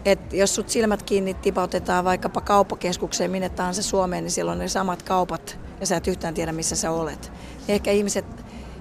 [0.04, 4.68] Et jos sut silmät kiinni tipautetaan vaikkapa kauppakeskukseen minne tahansa Suomeen, niin siellä on ne
[4.68, 7.32] samat kaupat ja sä et yhtään tiedä missä sä olet.
[7.68, 8.24] Ehkä ihmiset,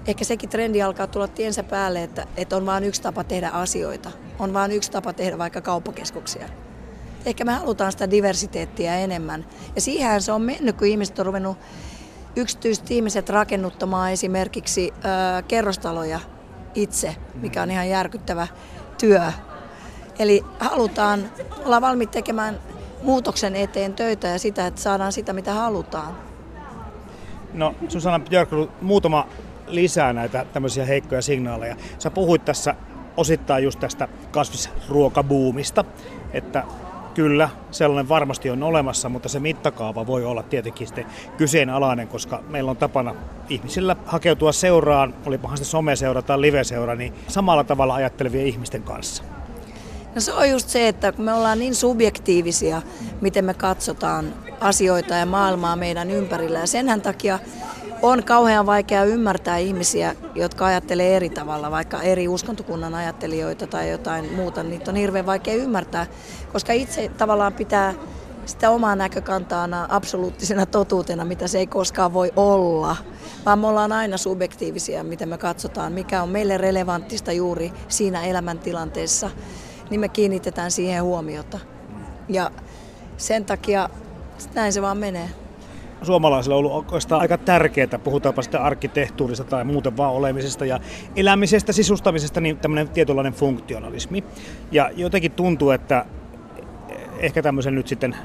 [0.06, 4.10] ehkä sekin trendi alkaa tulla tiensä päälle, että, että on vain yksi tapa tehdä asioita.
[4.38, 6.48] On vain yksi tapa tehdä vaikka kauppakeskuksia.
[7.26, 9.46] Ehkä me halutaan sitä diversiteettiä enemmän.
[9.74, 11.58] Ja siihen se on mennyt, kun ihmiset on ruvennut
[12.36, 16.20] yksityiset ihmiset rakennuttamaan esimerkiksi ö, kerrostaloja
[16.74, 18.46] itse, mikä on ihan järkyttävä
[18.98, 19.32] työ.
[20.18, 21.30] Eli halutaan
[21.64, 22.60] olla valmiit tekemään
[23.02, 26.16] muutoksen eteen töitä ja sitä, että saadaan sitä, mitä halutaan.
[27.52, 29.28] No Susanna Björklund, muutama
[29.66, 31.76] lisää näitä tämmöisiä heikkoja signaaleja.
[31.98, 32.74] Sä puhuit tässä
[33.16, 35.84] osittain just tästä kasvisruokabuumista,
[36.32, 36.64] että
[37.14, 42.70] kyllä sellainen varmasti on olemassa, mutta se mittakaava voi olla tietenkin sitten kyseenalainen, koska meillä
[42.70, 43.14] on tapana
[43.48, 49.22] ihmisillä hakeutua seuraan, olipahan se someseura tai liveseura, niin samalla tavalla ajattelevien ihmisten kanssa.
[50.14, 52.82] No se on just se, että kun me ollaan niin subjektiivisia,
[53.20, 56.58] miten me katsotaan asioita ja maailmaa meidän ympärillä.
[56.58, 57.38] Ja senhän takia
[58.04, 64.32] on kauhean vaikea ymmärtää ihmisiä, jotka ajattelee eri tavalla, vaikka eri uskontokunnan ajattelijoita tai jotain
[64.32, 64.62] muuta.
[64.62, 66.06] Niitä on hirveän vaikea ymmärtää,
[66.52, 67.94] koska itse tavallaan pitää
[68.46, 72.96] sitä omaa näkökantaana absoluuttisena totuutena, mitä se ei koskaan voi olla.
[73.46, 79.30] Vaan me ollaan aina subjektiivisia, miten me katsotaan, mikä on meille relevanttista juuri siinä elämäntilanteessa,
[79.90, 81.58] niin me kiinnitetään siihen huomiota.
[82.28, 82.50] Ja
[83.16, 83.88] sen takia
[84.54, 85.43] näin se vaan menee.
[86.04, 90.80] Suomalaisilla ollut oikeastaan aika tärkeää, puhutaanpa sitten arkkitehtuurista tai muuten vaan olemisesta ja
[91.16, 94.24] elämisestä, sisustamisesta, niin tämmöinen tietynlainen funktionalismi.
[94.72, 96.06] Ja jotenkin tuntuu, että
[97.18, 98.16] ehkä tämmöisen nyt sitten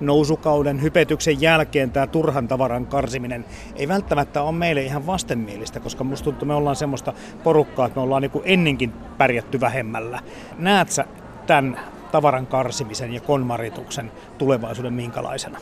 [0.00, 3.44] nousukauden hypetyksen jälkeen tämä turhan tavaran karsiminen
[3.76, 7.12] ei välttämättä ole meille ihan vastenmielistä, koska musta tuntuu, että me ollaan semmoista
[7.44, 10.20] porukkaa, että me ollaan niin ennenkin pärjätty vähemmällä.
[10.58, 11.04] Näet sä
[11.46, 11.80] tämän
[12.12, 15.58] tavaran karsimisen ja konmarituksen tulevaisuuden minkälaisena?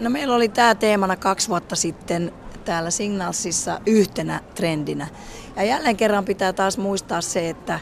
[0.00, 2.32] No meillä oli tämä teemana kaksi vuotta sitten
[2.64, 5.06] täällä Signalsissa yhtenä trendinä.
[5.56, 7.80] Ja jälleen kerran pitää taas muistaa se, että,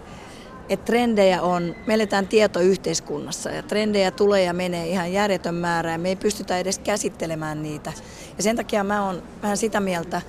[0.69, 5.99] että trendejä on, me eletään tietoyhteiskunnassa ja trendejä tulee ja menee ihan järjetön määrä ja
[5.99, 7.93] me ei pystytä edes käsittelemään niitä.
[8.37, 10.23] Ja sen takia mä oon vähän sitä mieltä,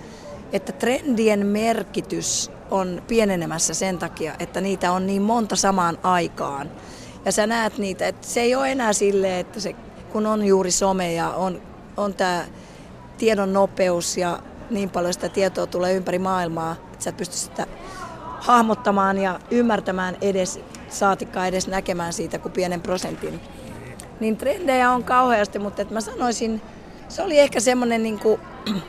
[0.53, 6.71] että trendien merkitys on pienenemässä sen takia, että niitä on niin monta samaan aikaan.
[7.25, 9.75] Ja sä näet niitä, että se ei ole enää silleen, että se,
[10.11, 11.61] kun on juuri some ja on,
[11.97, 12.45] on tämä
[13.17, 17.67] tiedon nopeus ja niin paljon sitä tietoa tulee ympäri maailmaa, että sä et pysty sitä
[18.39, 23.41] hahmottamaan ja ymmärtämään edes, saatikkaa edes näkemään siitä kuin pienen prosentin.
[24.19, 26.61] Niin trendejä on kauheasti, mutta että mä sanoisin,
[27.07, 28.41] se oli ehkä semmoinen, niin kuin,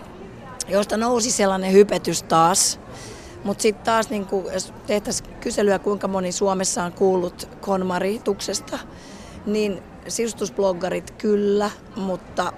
[0.69, 2.81] josta nousi sellainen hypetys taas.
[3.45, 8.79] Mutta sitten taas, niin kuin, jos tehtäisiin kyselyä, kuinka moni Suomessa on kuullut konmarituksesta,
[9.47, 12.53] niin sisustusbloggarit kyllä, mutta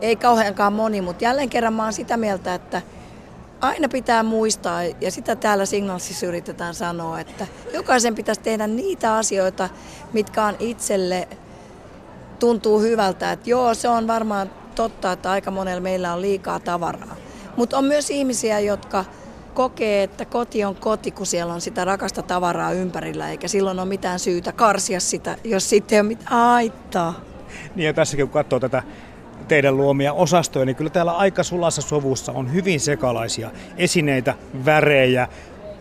[0.00, 1.00] ei kauheankaan moni.
[1.00, 2.82] Mutta jälleen kerran mä oon sitä mieltä, että
[3.60, 9.68] aina pitää muistaa, ja sitä täällä Signalsissa yritetään sanoa, että jokaisen pitäisi tehdä niitä asioita,
[10.12, 11.28] mitkä on itselle
[12.38, 13.32] tuntuu hyvältä.
[13.32, 17.16] Että joo, se on varmaan totta, että aika monella meillä on liikaa tavaraa.
[17.56, 19.04] Mutta on myös ihmisiä, jotka
[19.58, 23.88] kokee, että koti on koti, kun siellä on sitä rakasta tavaraa ympärillä, eikä silloin ole
[23.88, 27.20] mitään syytä karsia sitä, jos sitten ei ole mitään haittaa.
[27.74, 28.82] Niin ja tässäkin kun katsoo tätä
[29.48, 35.28] teidän luomia osastoja, niin kyllä täällä aika sulassa sovussa on hyvin sekalaisia esineitä, värejä,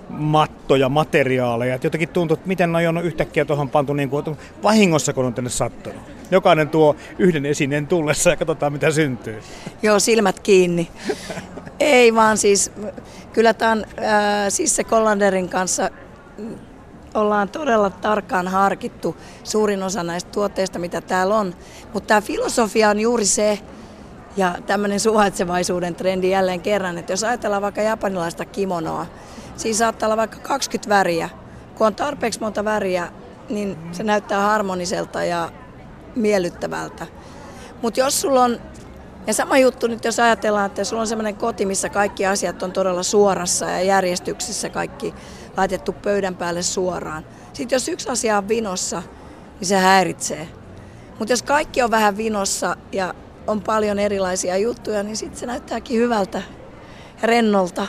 [0.10, 1.76] mattoja, materiaaleja.
[1.76, 4.26] Et jotenkin tuntuu, että miten noi on yhtäkkiä tuohon pantu niin kuin,
[4.64, 6.02] vahingossa, kun on tänne sattunut.
[6.32, 9.42] Jokainen tuo yhden esineen tullessa ja katsotaan, mitä syntyy.
[9.82, 10.88] Joo, silmät kiinni.
[11.80, 12.72] Ei vaan siis,
[13.38, 14.06] kyllä tämän äh,
[14.50, 15.90] Sisse Kollanderin kanssa
[17.14, 21.56] ollaan todella tarkkaan harkittu suurin osa näistä tuotteista, mitä täällä on.
[21.94, 23.60] Mutta tämä filosofia on juuri se,
[24.38, 29.06] ja tämmöinen suvaitsevaisuuden trendi jälleen kerran, että jos ajatellaan vaikka japanilaista kimonoa,
[29.56, 31.30] siinä saattaa olla vaikka 20 väriä.
[31.76, 33.08] Kun on tarpeeksi monta väriä,
[33.50, 35.52] niin se näyttää harmoniselta ja
[36.16, 37.08] miellyttävältä.
[37.82, 38.60] Mutta jos sulla on,
[39.28, 42.72] ja sama juttu nyt jos ajatellaan, että sulla on semmoinen koti, missä kaikki asiat on
[42.72, 45.14] todella suorassa ja järjestyksessä kaikki
[45.58, 47.26] laitettu pöydän päälle suoraan.
[47.54, 49.04] Sitten jos yksi asia on vinossa,
[49.60, 50.48] niin se häiritsee.
[51.20, 53.14] Mutta jos kaikki on vähän vinossa ja
[53.48, 56.42] on paljon erilaisia juttuja, niin sitten se näyttääkin hyvältä
[57.22, 57.88] ja rennolta.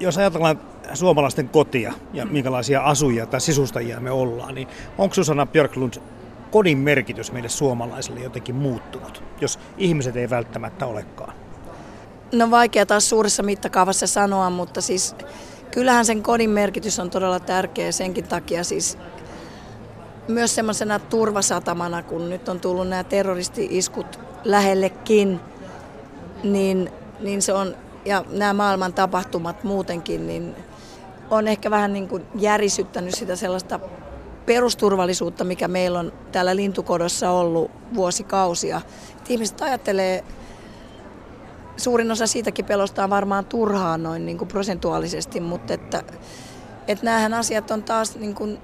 [0.00, 0.60] Jos ajatellaan
[0.94, 5.94] suomalaisten kotia ja minkälaisia asujia tai sisustajia me ollaan, niin onko Susanna Björklund
[6.50, 11.32] kodin merkitys meille suomalaisille jotenkin muuttunut, jos ihmiset ei välttämättä olekaan?
[12.32, 15.16] No vaikea taas suuressa mittakaavassa sanoa, mutta siis
[15.70, 18.98] kyllähän sen kodin merkitys on todella tärkeä senkin takia siis
[20.28, 25.40] myös semmoisena turvasatamana, kun nyt on tullut nämä terroristi-iskut lähellekin,
[26.44, 30.54] niin, niin se on, ja nämä maailman tapahtumat muutenkin, niin
[31.30, 33.80] on ehkä vähän niin kuin järisyttänyt sitä sellaista
[34.48, 38.80] perusturvallisuutta, mikä meillä on täällä lintukodossa ollut vuosikausia.
[39.18, 40.24] Et ihmiset ajattelee,
[41.76, 46.02] suurin osa siitäkin pelosta on varmaan turhaa noin niin kuin prosentuaalisesti, mutta että,
[46.88, 48.58] että näähän asiat on taas, niin kuin,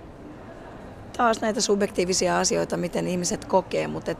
[1.16, 4.18] taas näitä subjektiivisia asioita, miten ihmiset kokee, mutta et,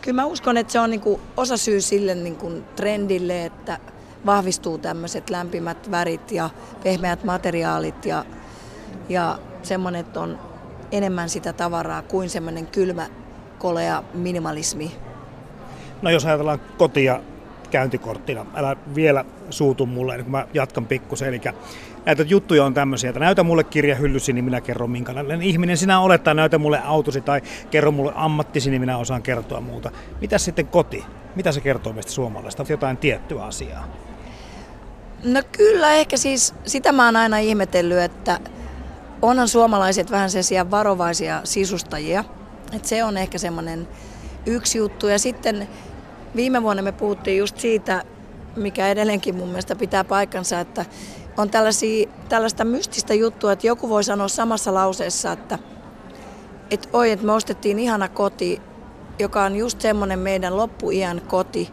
[0.00, 3.78] kyllä mä uskon, että se on niin kuin osa syy sille niin kuin trendille, että
[4.26, 6.50] vahvistuu tämmöiset lämpimät värit ja
[6.82, 8.24] pehmeät materiaalit ja,
[9.08, 10.49] ja semmoinen, että on
[10.92, 13.06] enemmän sitä tavaraa kuin semmoinen kylmä,
[13.58, 14.92] kolea minimalismi.
[16.02, 17.20] No jos ajatellaan kotia
[17.70, 21.28] käyntikorttina, älä vielä suutu mulle, niin kun mä jatkan pikkusen.
[21.28, 21.40] Eli
[22.06, 26.24] näitä juttuja on tämmöisiä, että näytä mulle kirjahyllysi, niin minä kerron minkälainen ihminen sinä olet,
[26.24, 29.90] tai näytä mulle autosi, tai kerro mulle ammattisi, niin minä osaan kertoa muuta.
[30.20, 31.04] Mitä sitten koti?
[31.36, 32.64] Mitä se kertoo meistä suomalaista?
[32.68, 33.88] Jotain tiettyä asiaa?
[35.24, 38.40] No kyllä, ehkä siis sitä mä oon aina ihmetellyt, että
[39.22, 42.24] onhan suomalaiset vähän sen varovaisia sisustajia.
[42.72, 43.88] Että se on ehkä semmoinen
[44.46, 45.08] yksi juttu.
[45.08, 45.68] Ja sitten
[46.36, 48.04] viime vuonna me puhuttiin just siitä,
[48.56, 50.84] mikä edelleenkin mun mielestä pitää paikkansa, että
[51.36, 51.50] on
[52.28, 55.58] tällaista mystistä juttua, että joku voi sanoa samassa lauseessa, että,
[56.70, 58.62] että oi, että me ostettiin ihana koti,
[59.18, 61.70] joka on just semmoinen meidän loppuiän koti,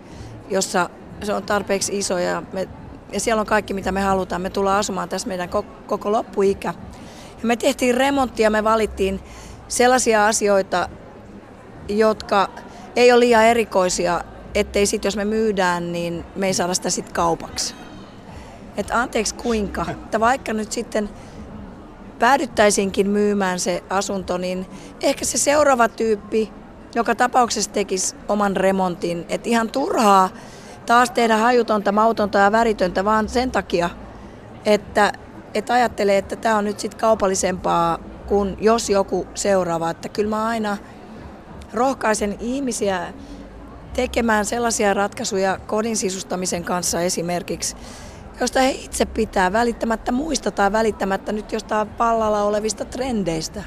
[0.50, 0.90] jossa
[1.24, 2.68] se on tarpeeksi iso ja, me,
[3.12, 4.42] ja siellä on kaikki, mitä me halutaan.
[4.42, 6.74] Me tullaan asumaan tässä meidän koko, koko loppuikä.
[7.42, 9.20] Ja me tehtiin remonttia, me valittiin
[9.68, 10.90] sellaisia asioita,
[11.90, 12.50] jotka
[12.96, 14.22] ei ole liian erikoisia,
[14.56, 17.76] ettei sitten jos me myydään, niin me ei saada sitä sitten kaupaksi.
[18.78, 21.10] Että anteeksi kuinka, että vaikka nyt sitten
[22.20, 24.66] päädyttäisinkin myymään se asunto, niin
[25.02, 26.52] ehkä se seuraava tyyppi
[26.96, 29.26] joka tapauksessa tekisi oman remontin.
[29.30, 30.30] Että ihan turhaa
[30.86, 33.90] taas tehdä hajutonta, mautonta ja väritöntä vaan sen takia,
[34.66, 35.14] että
[35.58, 39.90] että ajattelee, että tämä on nyt sitten kaupallisempaa kuin jos joku seuraava.
[39.90, 40.78] Että kyllä mä aina
[41.74, 43.14] rohkaisen ihmisiä
[43.94, 47.76] tekemään sellaisia ratkaisuja kodin sisustamisen kanssa esimerkiksi,
[48.40, 53.64] josta he itse pitää välittämättä muista tai välittämättä nyt jostain pallalla olevista trendeistä.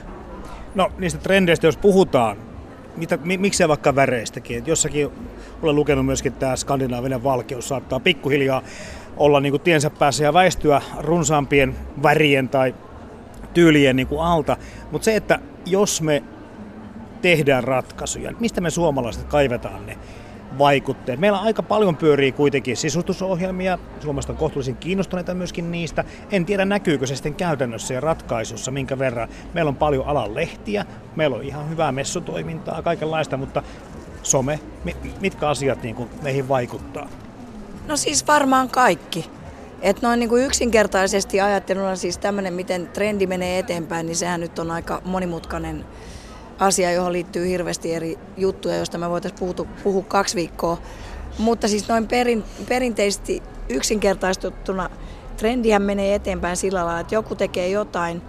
[0.75, 2.37] No niistä trendeistä, jos puhutaan,
[2.97, 4.59] mitä, miksei vaikka väreistäkin.
[4.59, 5.09] Et jossakin
[5.63, 8.63] olen lukenut myöskin tämä skandinaavinen valkeus saattaa pikkuhiljaa
[9.17, 12.75] olla niin kuin tiensä päässä ja väistyä runsaampien värien tai
[13.55, 14.57] tyylien niin kuin alta.
[14.91, 16.23] Mutta se, että jos me
[17.23, 19.99] tehdään ratkaisuja, mistä me suomalaiset kaivetaan ne
[20.59, 21.21] vaikutteet.
[21.21, 26.05] Meillä aika paljon pyörii kuitenkin sisustusohjelmia, Suomesta on kohtuullisen kiinnostuneita myöskin niistä.
[26.33, 29.29] En tiedä näkyykö se sitten käytännössä ja ratkaisussa, minkä verran.
[29.55, 33.63] Meillä on paljon alan lehtiä, meillä on ihan hyvää messutoimintaa, kaikenlaista, mutta
[34.23, 34.61] some,
[35.21, 37.09] mitkä asiat niin kuin meihin vaikuttaa?
[37.91, 39.31] No siis varmaan kaikki.
[39.83, 44.59] Et noin niin kuin yksinkertaisesti ajatteluna siis tämmöinen, miten trendi menee eteenpäin, niin sehän nyt
[44.59, 45.85] on aika monimutkainen
[46.59, 50.79] asia, johon liittyy hirveästi eri juttuja, joista me voitaisiin puhua, kaksi viikkoa.
[51.39, 54.91] Mutta siis noin perin, perinteisesti yksinkertaistettuna
[55.37, 58.23] trendihän menee eteenpäin sillä lailla, että joku tekee jotain,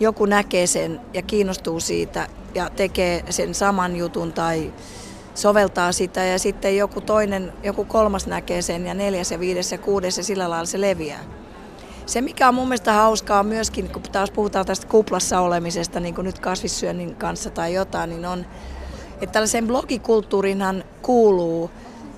[0.00, 4.72] joku näkee sen ja kiinnostuu siitä ja tekee sen saman jutun tai
[5.36, 9.78] soveltaa sitä ja sitten joku toinen, joku kolmas näkee sen ja neljäs ja viides ja
[9.78, 11.24] kuudes ja sillä lailla se leviää.
[12.06, 16.24] Se mikä on mun mielestä hauskaa myöskin, kun taas puhutaan tästä kuplassa olemisesta, niin kuin
[16.24, 18.46] nyt kasvissyönnin kanssa tai jotain, niin on,
[19.12, 21.70] että tällaiseen blogikulttuurinhan kuuluu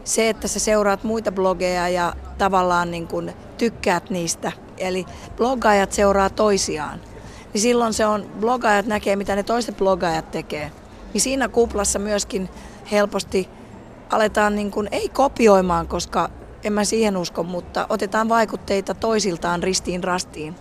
[0.04, 4.52] se, että sä seuraat muita blogeja ja tavallaan niin kuin tykkäät niistä.
[4.78, 5.06] Eli
[5.36, 7.00] bloggaajat seuraa toisiaan.
[7.54, 10.72] niin silloin se on, blogaajat näkee mitä ne toiset blogaajat tekee.
[11.12, 12.48] Niin siinä kuplassa myöskin
[12.92, 13.48] helposti
[14.10, 16.30] aletaan niin kuin, ei kopioimaan, koska
[16.64, 20.54] en mä siihen usko, mutta otetaan vaikutteita toisiltaan ristiin rastiin.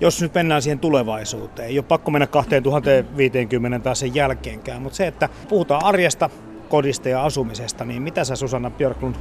[0.00, 5.06] Jos nyt mennään siihen tulevaisuuteen, ei ole pakko mennä 2050 tai sen jälkeenkään, mutta se,
[5.06, 6.30] että puhutaan arjesta,
[6.68, 9.14] kodista ja asumisesta, niin mitä sä Susanna Björklund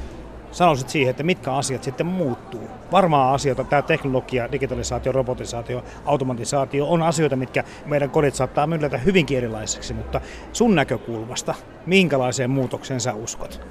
[0.56, 2.70] sanoisit siihen, että mitkä asiat sitten muuttuu?
[2.91, 9.38] Varmaan asioita, tämä teknologia, digitalisaatio, robotisaatio, automatisaatio on asioita, mitkä meidän kodit saattaa myllätä hyvinkin
[9.38, 10.22] erilaisiksi, mutta
[10.53, 13.62] sun näkökulmasta, minkälaiseen muutokseen sä uskot?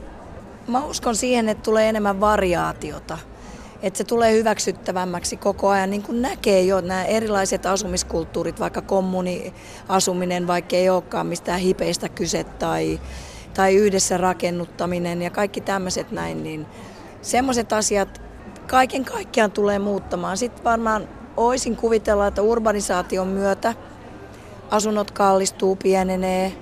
[0.69, 3.19] Mä uskon siihen, että tulee enemmän variaatiota.
[3.83, 10.47] Että se tulee hyväksyttävämmäksi koko ajan, niin kuin näkee jo nämä erilaiset asumiskulttuurit, vaikka kommuniasuminen,
[10.47, 13.01] vaikka ei olekaan mistään hipeistä kyse tai,
[13.55, 16.67] tai yhdessä rakennuttaminen ja kaikki tämmöiset näin, niin
[17.23, 18.23] semmoiset asiat
[18.67, 20.37] kaiken kaikkiaan tulee muuttamaan.
[20.37, 23.75] Sitten varmaan oisin kuvitella, että urbanisaation myötä
[24.71, 26.53] asunnot kallistuu, pienenee,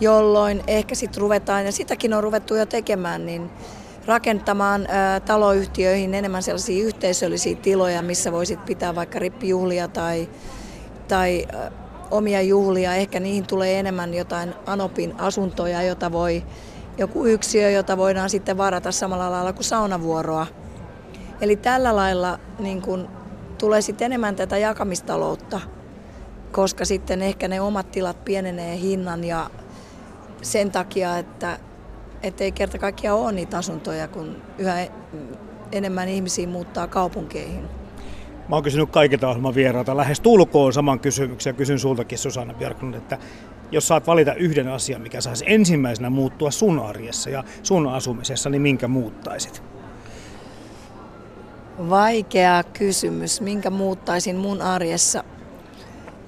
[0.00, 3.50] jolloin ehkä sitten ruvetaan, ja sitäkin on ruvettu jo tekemään, niin
[4.06, 10.28] rakentamaan ä, taloyhtiöihin enemmän sellaisia yhteisöllisiä tiloja, missä voisit pitää vaikka rippijuhlia tai,
[11.08, 11.81] tai ä,
[12.12, 12.94] omia juhlia.
[12.94, 16.42] Ehkä niihin tulee enemmän jotain Anopin asuntoja, jota voi,
[16.98, 20.46] joku yksiö, jota voidaan sitten varata samalla lailla kuin saunavuoroa.
[21.40, 23.08] Eli tällä lailla niin kun,
[23.58, 25.60] tulee sitten enemmän tätä jakamistaloutta,
[26.52, 29.50] koska sitten ehkä ne omat tilat pienenee hinnan ja
[30.42, 31.58] sen takia, että
[32.40, 34.86] ei kerta kaikkiaan ole niitä asuntoja, kun yhä
[35.72, 37.81] enemmän ihmisiä muuttaa kaupunkeihin.
[38.48, 42.94] Mä oon kysynyt kaikilta ohjelman vierailta lähes tulkoon saman kysymyksen ja kysyn sultakin Susanna Björklund,
[42.94, 43.18] että
[43.70, 48.62] jos saat valita yhden asian, mikä saisi ensimmäisenä muuttua sun arjessa ja sun asumisessa, niin
[48.62, 49.62] minkä muuttaisit?
[51.90, 55.24] Vaikea kysymys, minkä muuttaisin mun arjessa.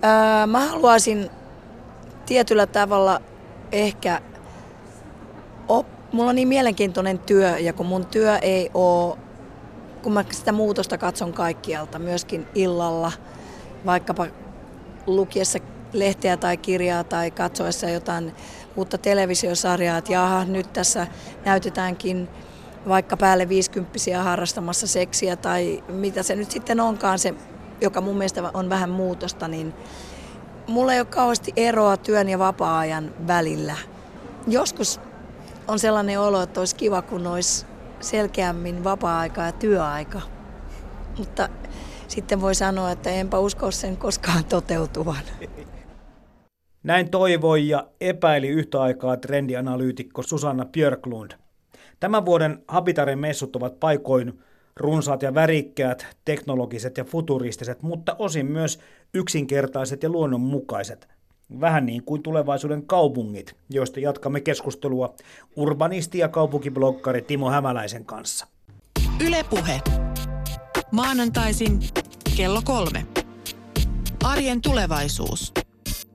[0.05, 1.31] Öö, mä haluaisin
[2.27, 3.21] tietyllä tavalla
[3.73, 4.21] ehkä
[5.69, 9.19] op, mulla on niin mielenkiintoinen työ ja kun mun työ ei ole,
[10.05, 13.13] kun mä sitä muutosta katson kaikkialta, myöskin illalla,
[13.87, 14.27] vaikkapa
[15.07, 15.59] lukiessa
[15.93, 18.33] lehteä tai kirjaa tai katsoessa jotain
[18.77, 21.07] uutta televisiosarjaa, että jaha, nyt tässä
[21.45, 22.29] näytetäänkin
[22.89, 27.35] vaikka päälle 50 harrastamassa seksiä tai mitä se nyt sitten onkaan se,
[27.81, 29.75] joka mun mielestä on vähän muutosta, niin
[30.67, 33.77] mulla ei ole kauheasti eroa työn ja vapaa-ajan välillä.
[34.47, 35.01] Joskus
[35.69, 37.67] on sellainen olo, että olisi kiva, kun olisi
[38.01, 40.21] selkeämmin vapaa-aika ja työaika.
[41.19, 41.49] Mutta
[42.09, 45.23] sitten voi sanoa, että enpä usko sen koskaan toteutuvan.
[46.83, 51.31] Näin toivoi ja epäili yhtä aikaa trendianalyytikko Susanna Björklund.
[52.01, 54.43] Tämän vuoden Habitaren messut ovat paikoin
[54.77, 58.81] runsaat ja värikkäät, teknologiset ja futuristiset, mutta osin myös
[59.15, 61.09] yksinkertaiset ja luonnonmukaiset–
[61.61, 65.15] Vähän niin kuin tulevaisuuden kaupungit, joista jatkamme keskustelua
[65.57, 68.47] urbanisti ja kaupunkiblokkari Timo Hämäläisen kanssa.
[69.27, 69.81] Ylepuhe.
[70.91, 71.81] Maanantaisin
[72.37, 73.07] kello kolme.
[74.25, 75.53] Arjen tulevaisuus.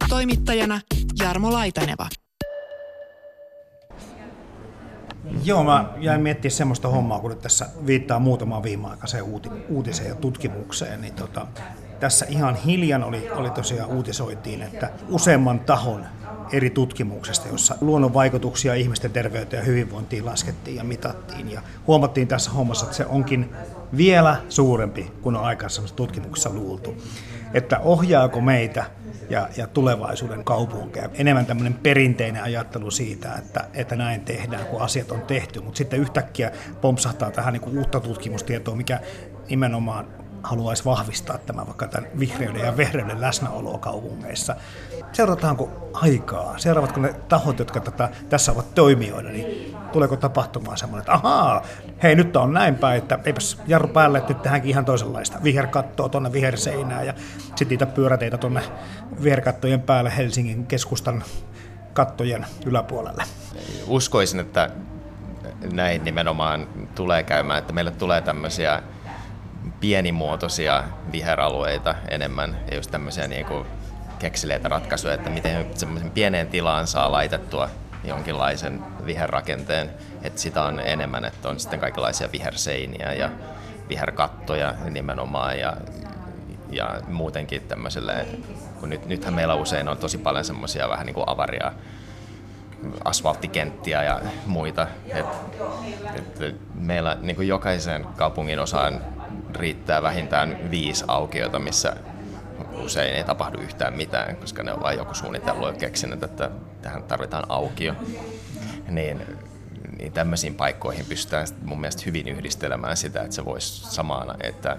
[0.10, 0.82] Toimittajana
[1.20, 2.10] Jarmo Laitaneva.
[5.44, 9.26] Joo, mä jäin miettimään semmoista hommaa, kun nyt tässä viittaa muutamaan viimeaikaiseen
[9.70, 11.48] uutiseen ja tutkimukseen, niin tota,
[12.00, 16.06] tässä ihan hiljan oli, oli tosiaan uutisoitiin, että useamman tahon
[16.52, 21.52] eri tutkimuksesta, jossa luonnon vaikutuksia ihmisten terveyteen ja hyvinvointiin laskettiin ja mitattiin.
[21.52, 23.50] Ja huomattiin tässä hommassa, että se onkin
[23.98, 26.96] vielä suurempi kuin on aikaisemmassa tutkimuksessa luultu.
[27.54, 28.86] Että ohjaako meitä
[29.30, 35.12] ja, ja tulevaisuuden kaupunkeja enemmän tämmöinen perinteinen ajattelu siitä, että, että näin tehdään, kun asiat
[35.12, 35.62] on tehty.
[35.62, 39.00] Mutta sitten yhtäkkiä pompsahtaa tähän niin uutta tutkimustietoa, mikä
[39.50, 40.08] nimenomaan
[40.44, 44.56] haluaisi vahvistaa tämän vaikka tämän vihreyden ja vehreyden läsnäoloa kaupungeissa.
[45.14, 46.58] Seurataanko aikaa?
[46.58, 51.66] Seuraavatko ne tahot, jotka tätä, tässä ovat toimijoina, niin tuleeko tapahtumaan semmoinen, että ahaa,
[52.04, 55.44] hei nyt on näin päin, että eipäs jarru päälle, että nyt tehdäänkin ihan toisenlaista.
[55.44, 58.62] Viherkattoa tuonne viherseinään ja sitten niitä pyöräteitä tuonne
[59.24, 61.24] viherkattojen päälle Helsingin keskustan
[61.94, 63.24] kattojen yläpuolelle.
[63.88, 64.70] Uskoisin, että
[65.74, 68.84] näin nimenomaan tulee käymään, että meille tulee tämmöisiä
[69.80, 73.66] pienimuotoisia viheralueita enemmän ja just tämmöisiä niin kuin
[74.20, 77.70] kekseleitä ratkaisuja, että miten semmoisen pieneen tilaan saa laitettua
[78.04, 79.90] jonkinlaisen viherrakenteen,
[80.24, 83.30] että sitä on enemmän, että on sitten kaikenlaisia viherseiniä ja
[83.90, 85.78] viherkattoja nimenomaan ja,
[86.70, 88.26] ja muutenkin tämmöiselle,
[88.80, 91.72] kun nyt, nythän meillä usein on tosi paljon semmoisia vähän niin kuin avaria
[93.06, 94.88] asfalttikenttiä ja muita.
[95.14, 95.26] Et,
[96.16, 99.02] et meillä niin kuin jokaisen kaupungin osaan
[99.56, 101.96] riittää vähintään viisi aukiota, missä
[102.84, 107.04] usein ei tapahdu yhtään mitään, koska ne on vain joku suunnitellut ja keksinyt, että tähän
[107.04, 107.94] tarvitaan aukio.
[108.90, 109.22] Niin,
[109.98, 114.78] niin tämmöisiin paikkoihin pystytään mun mielestä hyvin yhdistelemään sitä, että se voisi samana, että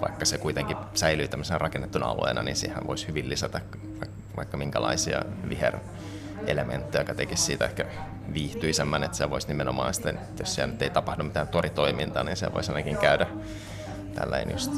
[0.00, 3.60] vaikka se kuitenkin säilyy tämmöisenä rakennettuna alueena, niin siihen voisi hyvin lisätä
[4.36, 5.76] vaikka minkälaisia viher
[6.46, 7.84] elementtejä, joka tekisi siitä ehkä
[8.32, 12.52] viihtyisemmän, että se voisi nimenomaan sitten, jos siellä nyt ei tapahdu mitään toritoimintaa, niin se
[12.52, 13.26] voisi ainakin käydä
[14.14, 14.72] tällainen just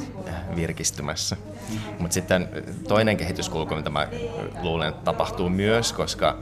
[0.55, 1.37] virkistymässä.
[1.99, 2.49] Mutta sitten
[2.87, 4.07] toinen kehityskulku, mitä mä
[4.61, 6.37] luulen, että tapahtuu myös, koska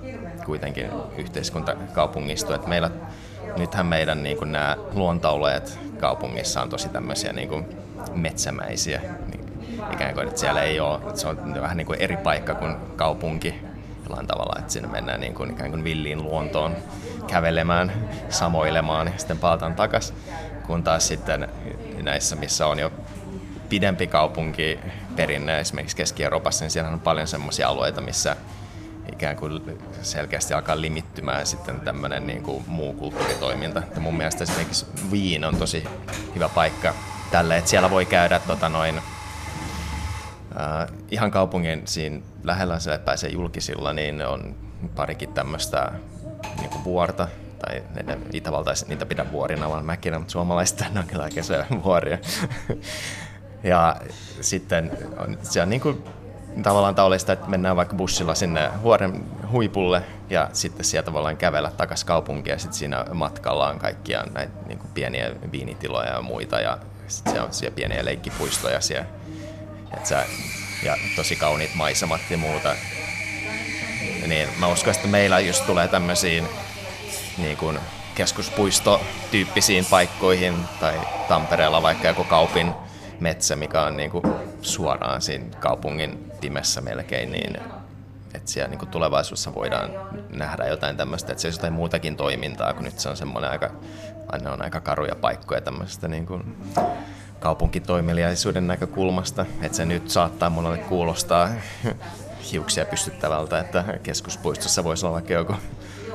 [0.46, 2.90] kuitenkin yhteiskunta kaupungistuu, että meillä
[3.58, 7.66] nythän meidän niin kuin nämä luontaulueet kaupungissa on tosi tämmöisiä niin kuin
[8.14, 9.02] metsämäisiä.
[9.94, 12.76] Ikään kuin, että siellä ei ole, että se on vähän niin kuin eri paikka kuin
[12.96, 13.56] kaupunki
[14.04, 16.76] jollain tavalla, että sinne mennään niin kuin, ikään kuin villiin luontoon
[17.28, 17.94] kävelemään,
[18.30, 20.16] samoilemaan ja sitten palataan takaisin.
[20.68, 21.50] Kun taas sitten
[22.02, 22.92] näissä, missä on jo
[23.70, 24.80] pidempi kaupunki
[25.16, 28.36] perinne, esimerkiksi Keski-Euroopassa, niin siellä on paljon sellaisia alueita, missä
[29.12, 33.84] ikään kuin selkeästi alkaa limittymään sitten tämmöinen niin kuin muu kulttuuritoiminta.
[33.96, 35.84] Ja mun mielestä esimerkiksi Wien on tosi
[36.36, 36.94] hyvä paikka
[37.32, 43.94] tälle, että siellä voi käydä tota noin, äh, ihan kaupungin siinä lähellä se pääsee julkisilla,
[43.94, 44.56] niin on
[44.96, 45.92] parikin tämmöistä
[46.58, 47.28] niin kuin vuorta,
[47.62, 51.42] tai ne itävaltaiset niitä pidä vuorina, vaan mäkinä, mutta suomalaiset on kyllä aika
[51.84, 52.18] vuoria.
[53.64, 53.96] ja
[54.42, 56.04] sitten on, se on niin kuin
[56.64, 62.08] tavallaan tavallista, että mennään vaikka bussilla sinne vuoren huipulle ja sitten sieltä tavallaan kävellä takaisin
[62.08, 66.78] kaupunkiin ja sitten siinä matkalla on kaikkia näitä niin kuin pieniä viinitiloja ja muita ja
[67.08, 69.06] sitten siellä on siellä pieniä leikkipuistoja siellä.
[69.98, 70.26] Et sä,
[70.84, 72.76] ja tosi kauniit maisemat ja muuta.
[74.28, 76.48] Niin mä uskon, että meillä just tulee tämmöisiin
[77.38, 77.80] niin kuin
[78.16, 82.74] keskuspuistotyyppisiin paikkoihin tai Tampereella vaikka joku kaupin
[83.20, 84.24] metsä, mikä on niin kuin
[84.62, 87.58] suoraan siinä kaupungin pimessä melkein, niin
[88.34, 89.90] että siellä niin kuin tulevaisuudessa voidaan
[90.30, 93.70] nähdä jotain tämmöistä, että se on jotain muutakin toimintaa, kun nyt se on semmoinen aika,
[94.28, 96.58] aina on aika karuja paikkoja tämmöistä niin kuin
[97.40, 101.50] kaupunkitoimeliaisuuden näkökulmasta, että se nyt saattaa monelle kuulostaa
[102.52, 105.54] hiuksia pystyttävältä, että keskuspuistossa voisi olla vaikka joku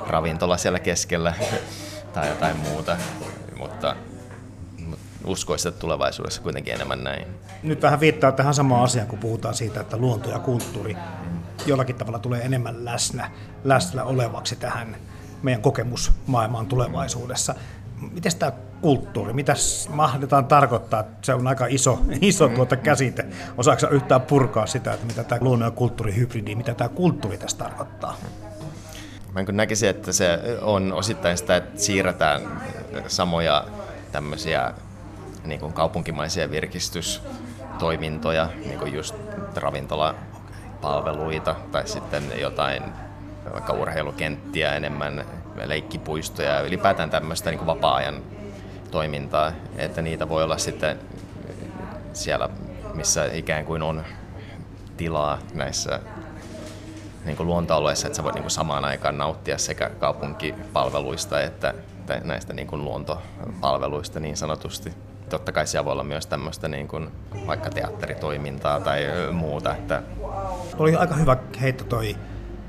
[0.08, 1.34] ravintola siellä keskellä
[2.12, 2.96] tai jotain muuta,
[3.58, 3.96] mutta
[5.24, 7.26] uskoisin, että tulevaisuudessa kuitenkin enemmän näin.
[7.62, 10.96] Nyt vähän viittaa tähän samaan asiaan, kun puhutaan siitä, että luonto ja kulttuuri
[11.66, 13.30] jollakin tavalla tulee enemmän läsnä,
[13.64, 14.96] läsnä olevaksi tähän
[15.42, 17.54] meidän kokemusmaailmaan tulevaisuudessa.
[18.12, 19.54] Miten tämä kulttuuri, mitä
[19.88, 21.04] mahdetaan tarkoittaa?
[21.22, 23.26] Se on aika iso, iso tuota käsite.
[23.56, 28.16] Osaako yhtään purkaa sitä, että mitä tämä luonnon ja kulttuurihybridi, mitä tämä kulttuuri tässä tarkoittaa?
[29.36, 32.62] Mä näkisin, että se on osittain sitä, että siirretään
[33.06, 33.64] samoja
[34.12, 34.72] tämmöisiä
[35.44, 39.14] niin kuin kaupunkimaisia virkistystoimintoja, niin kuin just
[39.54, 42.82] ravintolapalveluita tai sitten jotain
[43.52, 45.24] vaikka urheilukenttiä enemmän,
[45.64, 48.22] leikkipuistoja, ylipäätään tämmöistä niin kuin vapaa-ajan
[48.90, 50.98] toimintaa, että niitä voi olla sitten
[52.12, 52.48] siellä,
[52.94, 54.04] missä ikään kuin on
[54.96, 56.00] tilaa näissä
[57.26, 61.74] niin kuin luontoalueissa, että sä voit niin kuin samaan aikaan nauttia sekä kaupunkipalveluista että
[62.24, 64.92] näistä niin kuin luontopalveluista niin sanotusti
[65.28, 67.08] totta kai siellä voi olla myös tämmöistä niin kuin
[67.46, 69.74] vaikka teatteritoimintaa tai muuta.
[69.74, 70.02] Että...
[70.78, 72.16] Oli aika hyvä heitto toi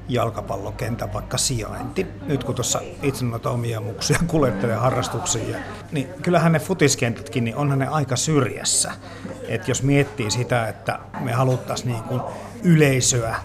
[0.10, 2.08] jalkapallokentän vaikka sijainti.
[2.26, 5.58] Nyt kun tuossa itse noita omia muksia kuljettelee harrastuksia,
[5.92, 8.92] niin kyllähän ne futiskentätkin, niin onhan ne aika syrjässä.
[9.48, 12.22] Et jos miettii sitä, että me haluttaisiin niin kuin
[12.64, 13.36] yleisöä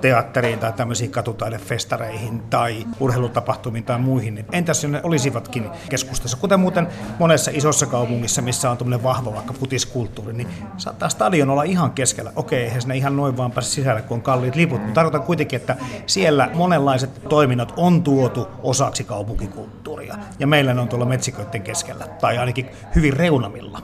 [0.00, 6.60] teatteriin tai tämmöisiin katutaidefestareihin tai urheilutapahtumiin tai muihin, niin entäs jos ne olisivatkin keskustassa, kuten
[6.60, 6.88] muuten
[7.18, 12.32] monessa isossa kaupungissa, missä on tämmöinen vahva vaikka futiskulttuuri, niin saattaa stadion olla ihan keskellä.
[12.36, 15.56] Okei, eihän sinne ihan noin vaan pääse sisälle, kun on kalliit liput, mutta tarkoitan kuitenkin,
[15.56, 15.76] että
[16.06, 22.38] siellä monenlaiset toiminnot on tuotu osaksi kaupunkikulttuuria, ja meillä ne on tuolla metsiköiden keskellä, tai
[22.38, 23.78] ainakin hyvin reunamilla.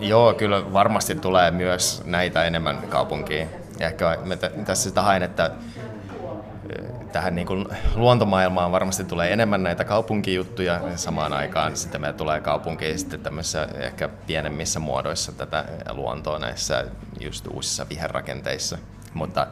[0.00, 3.48] Joo, kyllä varmasti tulee myös näitä enemmän kaupunkiin.
[3.80, 5.50] Ja ehkä me tässä sitä hain, että
[7.12, 11.76] tähän niin kuin luontomaailmaan varmasti tulee enemmän näitä kaupunkijuttuja samaan aikaan.
[11.76, 16.84] Sitten me tulee kaupunkiin sitten tämmöisissä ehkä pienemmissä muodoissa tätä luontoa näissä
[17.20, 18.78] just uusissa viherrakenteissa.
[19.14, 19.46] Mutta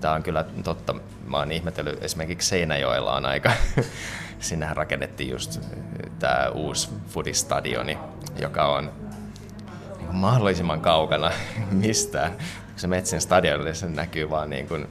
[0.00, 0.94] tämä on kyllä totta.
[1.26, 3.52] Mä oon ihmetellyt, esimerkiksi Seinäjoella on aika,
[4.38, 5.60] sinnehän rakennettiin just
[6.18, 7.98] tämä uusi foodistadioni,
[8.38, 8.92] joka on
[10.12, 11.30] mahdollisimman kaukana
[11.70, 12.32] mistään
[12.76, 14.88] se Metsin stadionille se näkyy vaan niin kuin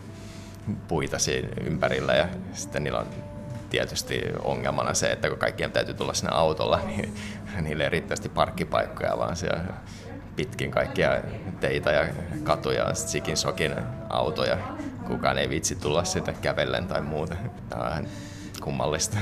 [0.87, 3.07] puita siinä ympärillä ja sitten niillä on
[3.69, 7.13] tietysti ongelmana se, että kun kaikkien täytyy tulla sinne autolla, niin
[7.61, 9.63] niille ei riittävästi parkkipaikkoja, vaan siellä
[10.35, 11.21] pitkin kaikkia
[11.59, 12.05] teitä ja
[12.43, 13.75] katuja, sikin sokin
[14.09, 14.57] autoja.
[15.07, 17.35] Kukaan ei vitsi tulla sitä kävellen tai muuta.
[17.69, 18.07] Tämä on
[18.63, 19.17] kummallista.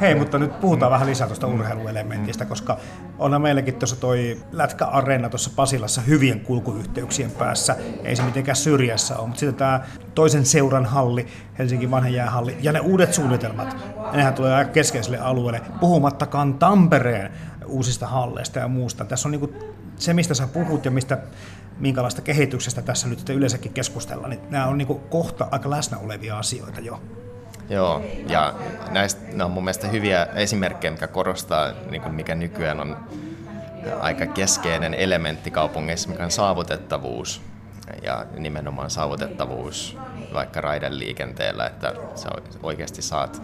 [0.00, 2.76] Hei, mutta nyt puhutaan vähän lisää tuosta urheiluelementistä, koska
[3.18, 7.76] onhan meilläkin tuossa toi Lätkä-areena tuossa Pasilassa hyvien kulkuyhteyksien päässä.
[8.04, 9.80] Ei se mitenkään syrjässä ole, mutta sitten tämä
[10.14, 11.26] toisen seuran halli,
[11.58, 13.76] Helsingin vanhan jäähalli, ja ne uudet suunnitelmat,
[14.12, 17.32] nehän tulee aika keskeiselle alueelle, puhumattakaan Tampereen
[17.66, 19.04] uusista halleista ja muusta.
[19.04, 19.54] Tässä on niin
[19.96, 21.18] se, mistä sä puhut ja mistä
[21.78, 26.80] minkälaista kehityksestä tässä nyt yleensäkin keskustellaan, niin nämä on niin kohta aika läsnä olevia asioita
[26.80, 27.02] jo.
[27.70, 28.54] Joo, ja
[28.90, 32.96] näistä ne on mun mielestä hyviä esimerkkejä, mikä korostaa, niin kuin mikä nykyään on
[34.00, 37.42] aika keskeinen elementti kaupungeissa, mikä on saavutettavuus.
[38.02, 39.96] Ja nimenomaan saavutettavuus
[40.32, 42.28] vaikka raideliikenteellä, että sä
[42.62, 43.42] oikeasti saat,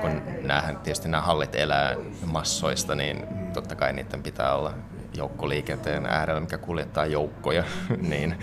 [0.00, 1.96] kun näähän, tietysti nämä hallit elää
[2.26, 4.74] massoista, niin totta kai niiden pitää olla
[5.16, 7.64] joukkoliikenteen äärellä, mikä kuljettaa joukkoja,
[8.10, 8.36] niin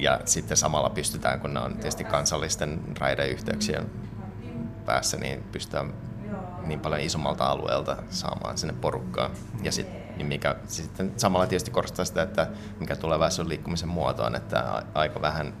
[0.00, 3.90] ja sitten samalla pystytään, kun ne on tietysti kansallisten raideyhteyksien
[4.86, 5.92] päässä, niin pystytään
[6.66, 9.30] niin paljon isommalta alueelta saamaan sinne porukkaa.
[9.62, 9.86] Ja sit,
[10.16, 12.46] niin mikä sitten samalla tietysti korostaa sitä, että
[12.80, 15.54] mikä tulevaisuuden liikkumisen muoto on, että aika vähän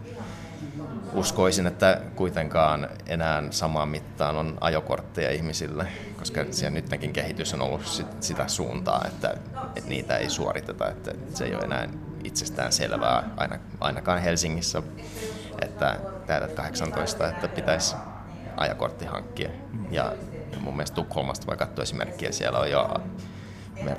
[1.12, 5.86] uskoisin, että kuitenkaan enää samaan mittaan on ajokortteja ihmisille,
[6.18, 9.34] koska siellä nytkin kehitys on ollut sit, sitä suuntaa, että,
[9.76, 11.88] että niitä ei suoriteta, että se ei ole enää
[12.24, 14.82] itsestään selvää, aina, ainakaan Helsingissä,
[15.62, 15.96] että
[16.26, 17.96] täytät 18, että pitäisi
[18.56, 19.50] ajakortti hankkia.
[19.90, 20.12] Ja
[20.60, 23.00] mun mielestä Tukholmasta voi katsoa esimerkkiä, siellä on jo,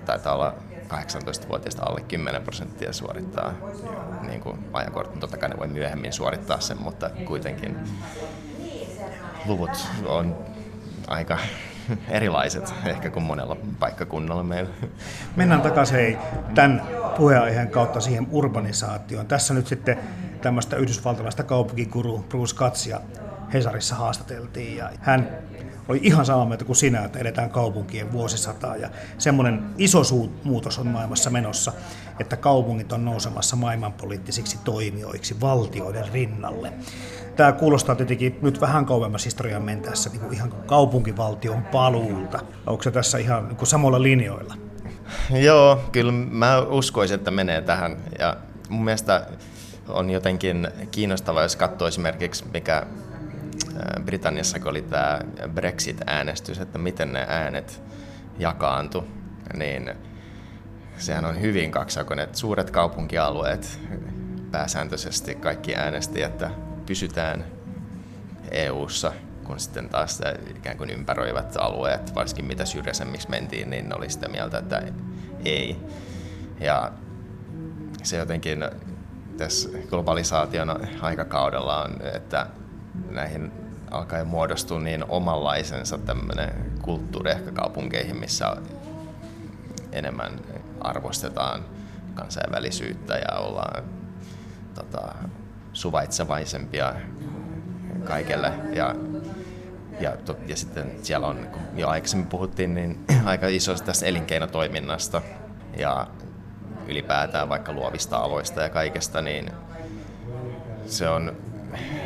[0.06, 0.56] taitaa olla
[0.88, 3.54] 18-vuotiaista alle 10 prosenttia suorittaa
[4.22, 5.20] niin kuin ajakortin.
[5.20, 7.78] Totta kai ne voi myöhemmin suorittaa sen, mutta kuitenkin
[9.46, 10.38] luvut on
[11.08, 11.38] aika
[12.10, 14.74] erilaiset ehkä kuin monella paikkakunnalla meillä.
[15.36, 16.18] Mennään takaisin hei,
[16.56, 16.82] tämän
[17.18, 19.28] puheenaiheen kautta siihen urbanisaatioon.
[19.28, 19.98] Tässä nyt sitten
[20.42, 23.02] tämmöistä yhdysvaltalaista kaupunkikuru Bruce Katsia
[23.54, 25.30] Hesarissa haastateltiin ja hän
[25.88, 30.02] oli ihan samaa mieltä kuin sinä, että edetään kaupunkien vuosisataa ja semmoinen iso
[30.44, 31.74] muutos on maailmassa menossa,
[32.22, 36.74] että kaupungit on nousemassa maailmanpoliittisiksi toimijoiksi valtioiden rinnalle.
[37.36, 42.40] Tämä kuulostaa tietenkin nyt vähän kauemmas historian mentäessä niin kuin ihan kaupunkivaltion paluulta.
[42.68, 44.56] Onko se tässä ihan niin kuin samalla linjoilla?
[45.30, 47.98] Joo, kyllä mä uskoisin, että menee tähän.
[48.20, 48.38] Ja
[48.70, 49.28] mun mielestä
[49.88, 52.86] on jotenkin kiinnostavaa, jos katsoo esimerkiksi, mikä
[54.06, 55.20] Britanniassa oli tämä
[55.54, 57.82] Brexit-äänestys, että miten ne äänet
[58.40, 59.08] jakaantu,
[59.54, 59.92] niin
[60.98, 63.80] sehän on hyvin kaksakoinen, että suuret kaupunkialueet
[64.52, 66.52] pääsääntöisesti kaikki äänesti, että
[66.86, 67.46] pysytään
[68.52, 69.14] EU-ssa,
[69.44, 70.22] kun sitten taas
[70.58, 74.84] ikään kuin ympäröivät alueet, varsinkin mitä syrjäisemmiksi mentiin, niin oli sitä mieltä, että
[75.46, 75.78] ei.
[76.60, 76.92] Ja
[78.04, 78.66] se jotenkin
[79.38, 82.48] tässä globalisaation aikakaudella on, että
[83.10, 83.52] näihin
[83.92, 88.58] alkaa muodostua niin omanlaisensa tämmöinen kulttuuri ehkä kaupunkeihin, missä
[89.92, 90.40] enemmän
[90.84, 91.66] arvostetaan
[92.16, 93.84] kansainvälisyyttä ja ollaan
[94.76, 95.16] tota,
[95.74, 96.94] suvaitsevaisempia
[98.04, 98.54] kaikelle.
[98.74, 98.96] Ja,
[100.00, 105.22] ja, to, ja sitten siellä on, kun jo aikaisemmin puhuttiin, niin aika iso tästä elinkeinotoiminnasta
[105.78, 106.08] ja
[106.88, 109.52] ylipäätään vaikka luovista aloista ja kaikesta, niin
[110.86, 111.36] se on,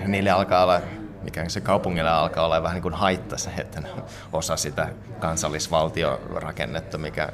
[0.08, 0.82] niille alkaa olla
[1.26, 3.82] mikä se kaupungille alkaa olla vähän niin kuin haitta se, että
[4.34, 7.30] osa sitä kansallisvaltiorakennetta, mikä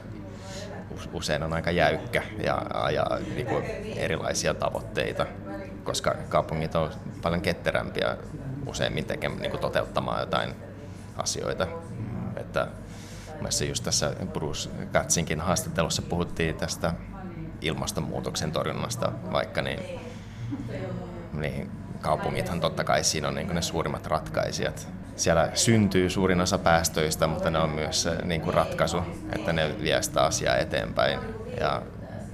[1.13, 5.25] usein on aika jäykkä ja ajaa niin kuin erilaisia tavoitteita,
[5.83, 6.91] koska kaupungit on
[7.21, 8.17] paljon ketterämpiä
[8.65, 10.55] useimmin tekemään, niin kuin toteuttamaan jotain
[11.17, 11.67] asioita.
[12.35, 12.67] Että
[13.41, 16.93] Mielestäni just tässä Bruce Katsinkin haastattelussa puhuttiin tästä
[17.61, 19.79] ilmastonmuutoksen torjunnasta vaikka, niin,
[21.33, 21.71] niin
[22.01, 24.87] kaupungithan totta kai siinä on niin ne suurimmat ratkaisijat.
[25.21, 28.97] Siellä syntyy suurin osa päästöistä, mutta ne on myös se niin kuin ratkaisu,
[29.35, 31.19] että ne vie sitä asiaa eteenpäin.
[31.59, 31.81] Ja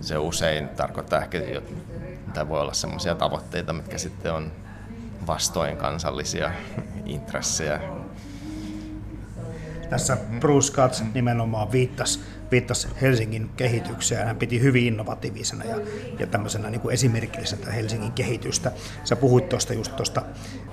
[0.01, 1.37] se usein tarkoittaa ehkä,
[2.27, 4.51] että voi olla sellaisia tavoitteita, mitkä sitten on
[5.27, 6.51] vastoin kansallisia
[7.05, 7.79] intressejä.
[9.89, 12.19] Tässä Bruce Katz nimenomaan viittasi
[12.51, 14.27] viittasi Helsingin kehitykseen.
[14.27, 15.75] Hän piti hyvin innovatiivisena ja,
[16.19, 18.71] ja tämmöisenä niin kuin esimerkillisenä Helsingin kehitystä.
[19.03, 20.21] Sä puhuit tuosta just tuosta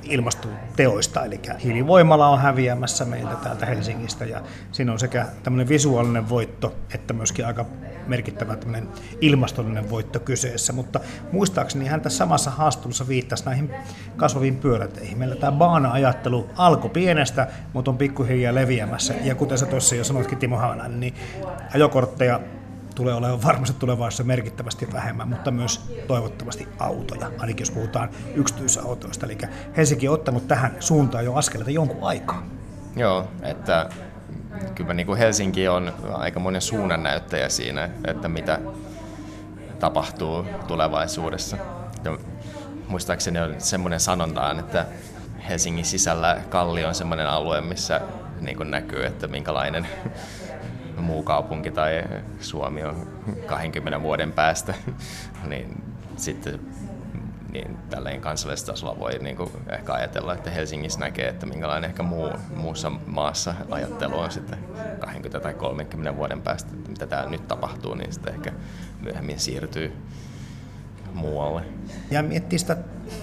[0.03, 6.75] ilmastoteoista, eli hiilivoimala on häviämässä meiltä täältä Helsingistä ja siinä on sekä tämmöinen visuaalinen voitto
[6.95, 7.67] että myöskin aika
[8.07, 8.89] merkittävä tämmöinen
[9.21, 11.01] ilmastollinen voitto kyseessä, mutta
[11.33, 13.71] muistaakseni hän tässä samassa haastattelussa viittasi näihin
[14.17, 15.19] kasvaviin pyöräteihin.
[15.19, 20.39] Meillä tämä baana-ajattelu alkoi pienestä, mutta on pikkuhiljaa leviämässä ja kuten sä tuossa jo sanoitkin
[20.39, 21.15] Timo Haanainen, niin
[21.75, 22.41] ajokortteja
[22.95, 29.27] tulee olemaan varmasti tulevaisuudessa merkittävästi vähemmän, mutta myös toivottavasti autoja, ainakin jos puhutaan yksityisautoista.
[29.27, 29.39] Eli
[29.77, 32.43] Helsinki on ottanut tähän suuntaan jo askeleita jonkun aikaa.
[32.97, 33.89] Joo, että
[34.75, 38.59] kyllä niin kuin Helsinki on aika monen suunnannäyttäjä siinä, että mitä
[39.81, 41.57] tapahtuu tulevaisuudessa.
[42.05, 42.19] Ja
[42.89, 44.87] muistaakseni on semmoinen sanontaan, että
[45.49, 48.01] Helsingin sisällä Kalli on semmoinen alue, missä
[48.41, 49.87] niin kuin näkyy, että minkälainen
[50.99, 52.03] muu kaupunki tai
[52.41, 53.07] Suomi on
[53.47, 54.75] 20 vuoden päästä,
[55.49, 55.83] niin
[56.17, 56.61] sitten
[57.53, 62.03] niin tälleen kansallisella tasolla voi niin kuin ehkä ajatella, että Helsingissä näkee, että minkälainen ehkä
[62.03, 64.59] muu, muussa maassa ajattelu on sitten
[65.01, 68.53] 20 tai 30 vuoden päästä, että mitä täällä nyt tapahtuu, niin sitten ehkä
[69.01, 69.93] myöhemmin siirtyy
[71.15, 71.63] muualle.
[72.11, 72.77] Ja miettii sitä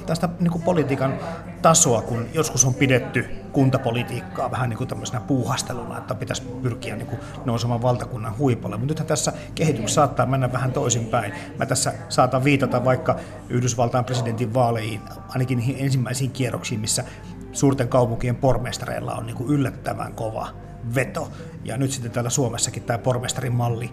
[0.05, 1.19] tästä niin kuin politiikan
[1.61, 7.07] tasoa, kun joskus on pidetty kuntapolitiikkaa vähän niin kuin tämmöisenä puuhasteluna, että pitäisi pyrkiä niin
[7.07, 8.77] kuin nousemaan valtakunnan huipulle.
[8.77, 11.33] Mutta nythän tässä kehitys saattaa mennä vähän toisinpäin.
[11.57, 13.15] Mä tässä saatan viitata vaikka
[13.49, 17.03] Yhdysvaltain presidentin vaaleihin, ainakin ensimmäisiin kierroksiin, missä
[17.51, 20.47] suurten kaupunkien pormestareilla on niin kuin yllättävän kova
[20.95, 21.31] veto.
[21.63, 23.89] Ja nyt sitten täällä Suomessakin tämä pormestarin malli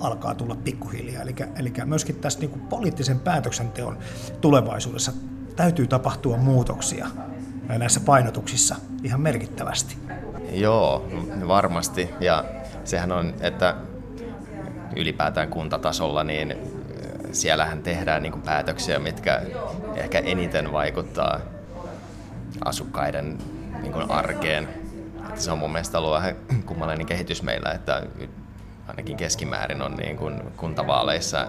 [0.00, 1.22] alkaa tulla pikkuhiljaa.
[1.22, 3.98] Eli, eli myöskin tässä niin kuin poliittisen päätöksenteon
[4.40, 5.12] tulevaisuudessa
[5.56, 7.06] täytyy tapahtua muutoksia
[7.68, 9.96] näissä painotuksissa ihan merkittävästi.
[10.52, 11.08] Joo,
[11.48, 12.10] varmasti.
[12.20, 12.44] Ja
[12.84, 13.74] sehän on, että
[14.96, 16.56] ylipäätään kuntatasolla, niin
[17.32, 19.42] siellähän tehdään niin päätöksiä, mitkä
[19.94, 21.40] ehkä eniten vaikuttaa
[22.64, 23.38] asukkaiden
[23.82, 24.68] niin arkeen.
[25.28, 26.36] Että se on mun mielestä ollut vähän
[26.66, 28.02] kummallinen kehitys meillä, että
[28.88, 31.48] ainakin keskimäärin on niin kuin kuntavaaleissa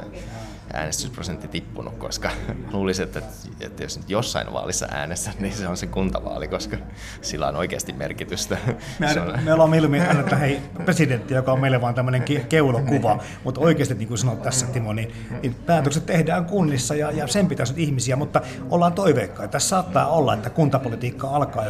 [0.73, 2.31] äänestysprosentti tippunut, koska
[2.73, 3.21] luulisin, että,
[3.59, 6.77] että jos nyt jossain vaalissa äänessä, niin se on se kuntavaali, koska
[7.21, 8.57] sillä on oikeasti merkitystä.
[8.99, 9.39] Me, on...
[9.43, 13.23] me ollaan mieluummin että hei, presidentti, joka on meille vaan tämmöinen keulokuva, niin.
[13.43, 17.47] mutta oikeasti niin kuin sanoit tässä Timo, niin, niin päätökset tehdään kunnissa ja, ja sen
[17.47, 19.51] pitäisi nyt ihmisiä, mutta ollaan toiveikkaita.
[19.51, 21.65] Tässä saattaa olla, että kuntapolitiikka alkaa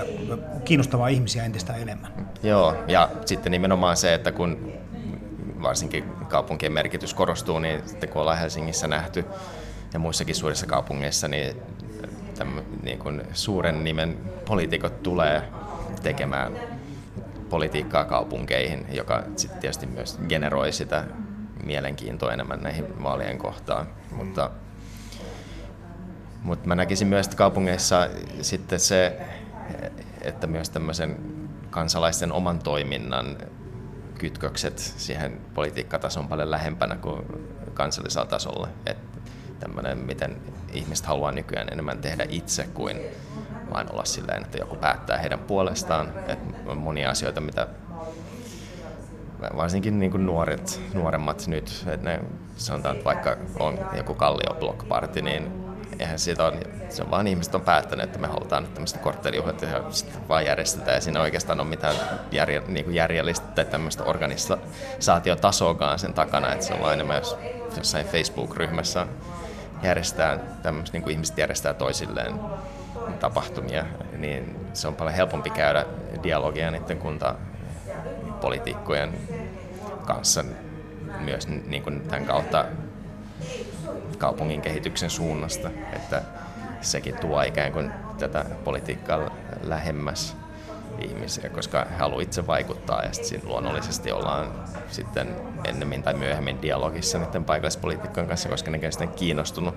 [0.66, 2.12] kiinnostamaan ihmisiä entistä enemmän.
[2.44, 4.80] Joo, ja sitten nimenomaan se, että kun
[5.62, 9.26] varsinkin kaupunkien merkitys korostuu, niin sitten kun ollaan Helsingissä nähty
[9.94, 11.56] ja muissakin suurissa kaupungeissa, niin,
[12.38, 15.44] tämän, niin kuin suuren nimen poliitikot tulee
[16.04, 16.60] tekemään
[17.50, 21.04] politiikkaa kaupunkeihin, joka sitten tietysti myös generoi sitä
[21.64, 23.88] mielenkiintoa enemmän näihin vaalien kohtaan.
[24.12, 24.52] Mutta,
[26.44, 28.10] mutta mä näkisin myös, että kaupungeissa
[28.42, 29.20] sitten se,
[30.22, 31.18] että myös tämmöisen
[31.70, 33.38] kansalaisten oman toiminnan
[34.20, 37.24] kytkökset siihen politiikkatason paljon lähempänä kuin
[37.74, 38.68] kansallisella tasolla.
[38.86, 39.20] Että
[39.60, 40.38] tämmöinen, miten
[40.74, 43.02] ihmiset haluaa nykyään enemmän tehdä itse kuin
[43.74, 46.14] vain olla silleen, että joku päättää heidän puolestaan.
[46.28, 47.68] Että on monia asioita, mitä
[49.56, 52.20] varsinkin niin kuin nuoret, nuoremmat nyt, että ne
[52.58, 55.59] sanotaan, että vaikka on joku kallio block party, niin
[56.00, 56.54] eihän siitä on,
[56.90, 60.46] se on vaan ihmiset on päättäneet, että me halutaan nyt tämmöistä korttelijuhlat ja sitten vaan
[60.46, 60.96] järjestetään.
[60.96, 61.96] Ja siinä oikeastaan on mitään
[62.32, 67.38] järje, niin kuin järjellistä tai tämmöistä organisaatiotasoakaan sen takana, että se on vaan enemmän jos
[67.78, 69.08] jossain Facebook-ryhmässä
[69.84, 72.40] järjestetään tämmöistä, niin kuin ihmiset järjestää toisilleen
[73.20, 73.86] tapahtumia,
[74.18, 75.86] niin se on paljon helpompi käydä
[76.24, 79.14] dialogia niiden kuntapolitiikkojen
[80.06, 80.44] kanssa
[81.20, 82.66] myös niin kuin tämän kautta
[84.20, 86.22] kaupungin kehityksen suunnasta, että
[86.82, 89.32] sekin tuo ikään kuin tätä politiikkaa
[89.64, 90.38] lähemmäs
[91.02, 94.52] ihmisiä, koska he haluavat itse vaikuttaa ja sitten luonnollisesti ollaan
[94.92, 95.36] sitten
[95.68, 99.76] ennemmin tai myöhemmin dialogissa niiden paikallispolitiikkojen kanssa, koska ne sitten kiinnostunut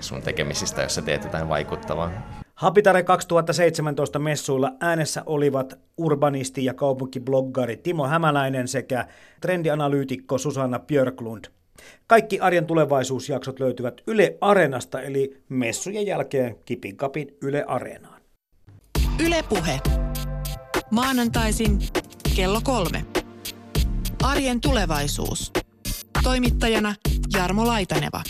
[0.00, 2.10] sun tekemisistä, jos sä teet jotain vaikuttavaa.
[2.54, 9.06] Habitare 2017 messuilla äänessä olivat urbanisti ja kaupunkibloggari Timo Hämäläinen sekä
[9.40, 11.44] trendianalyytikko Susanna Björklund.
[12.06, 18.22] Kaikki arjen tulevaisuusjaksot löytyvät Yle Areenasta, eli messujen jälkeen Kipin kapin Yle Areenaan.
[19.26, 19.80] Yle Puhe.
[20.90, 21.78] Maanantaisin
[22.36, 23.04] kello kolme.
[24.22, 25.52] Arjen tulevaisuus.
[26.22, 26.94] Toimittajana
[27.34, 28.22] Jarmo Laitaneva.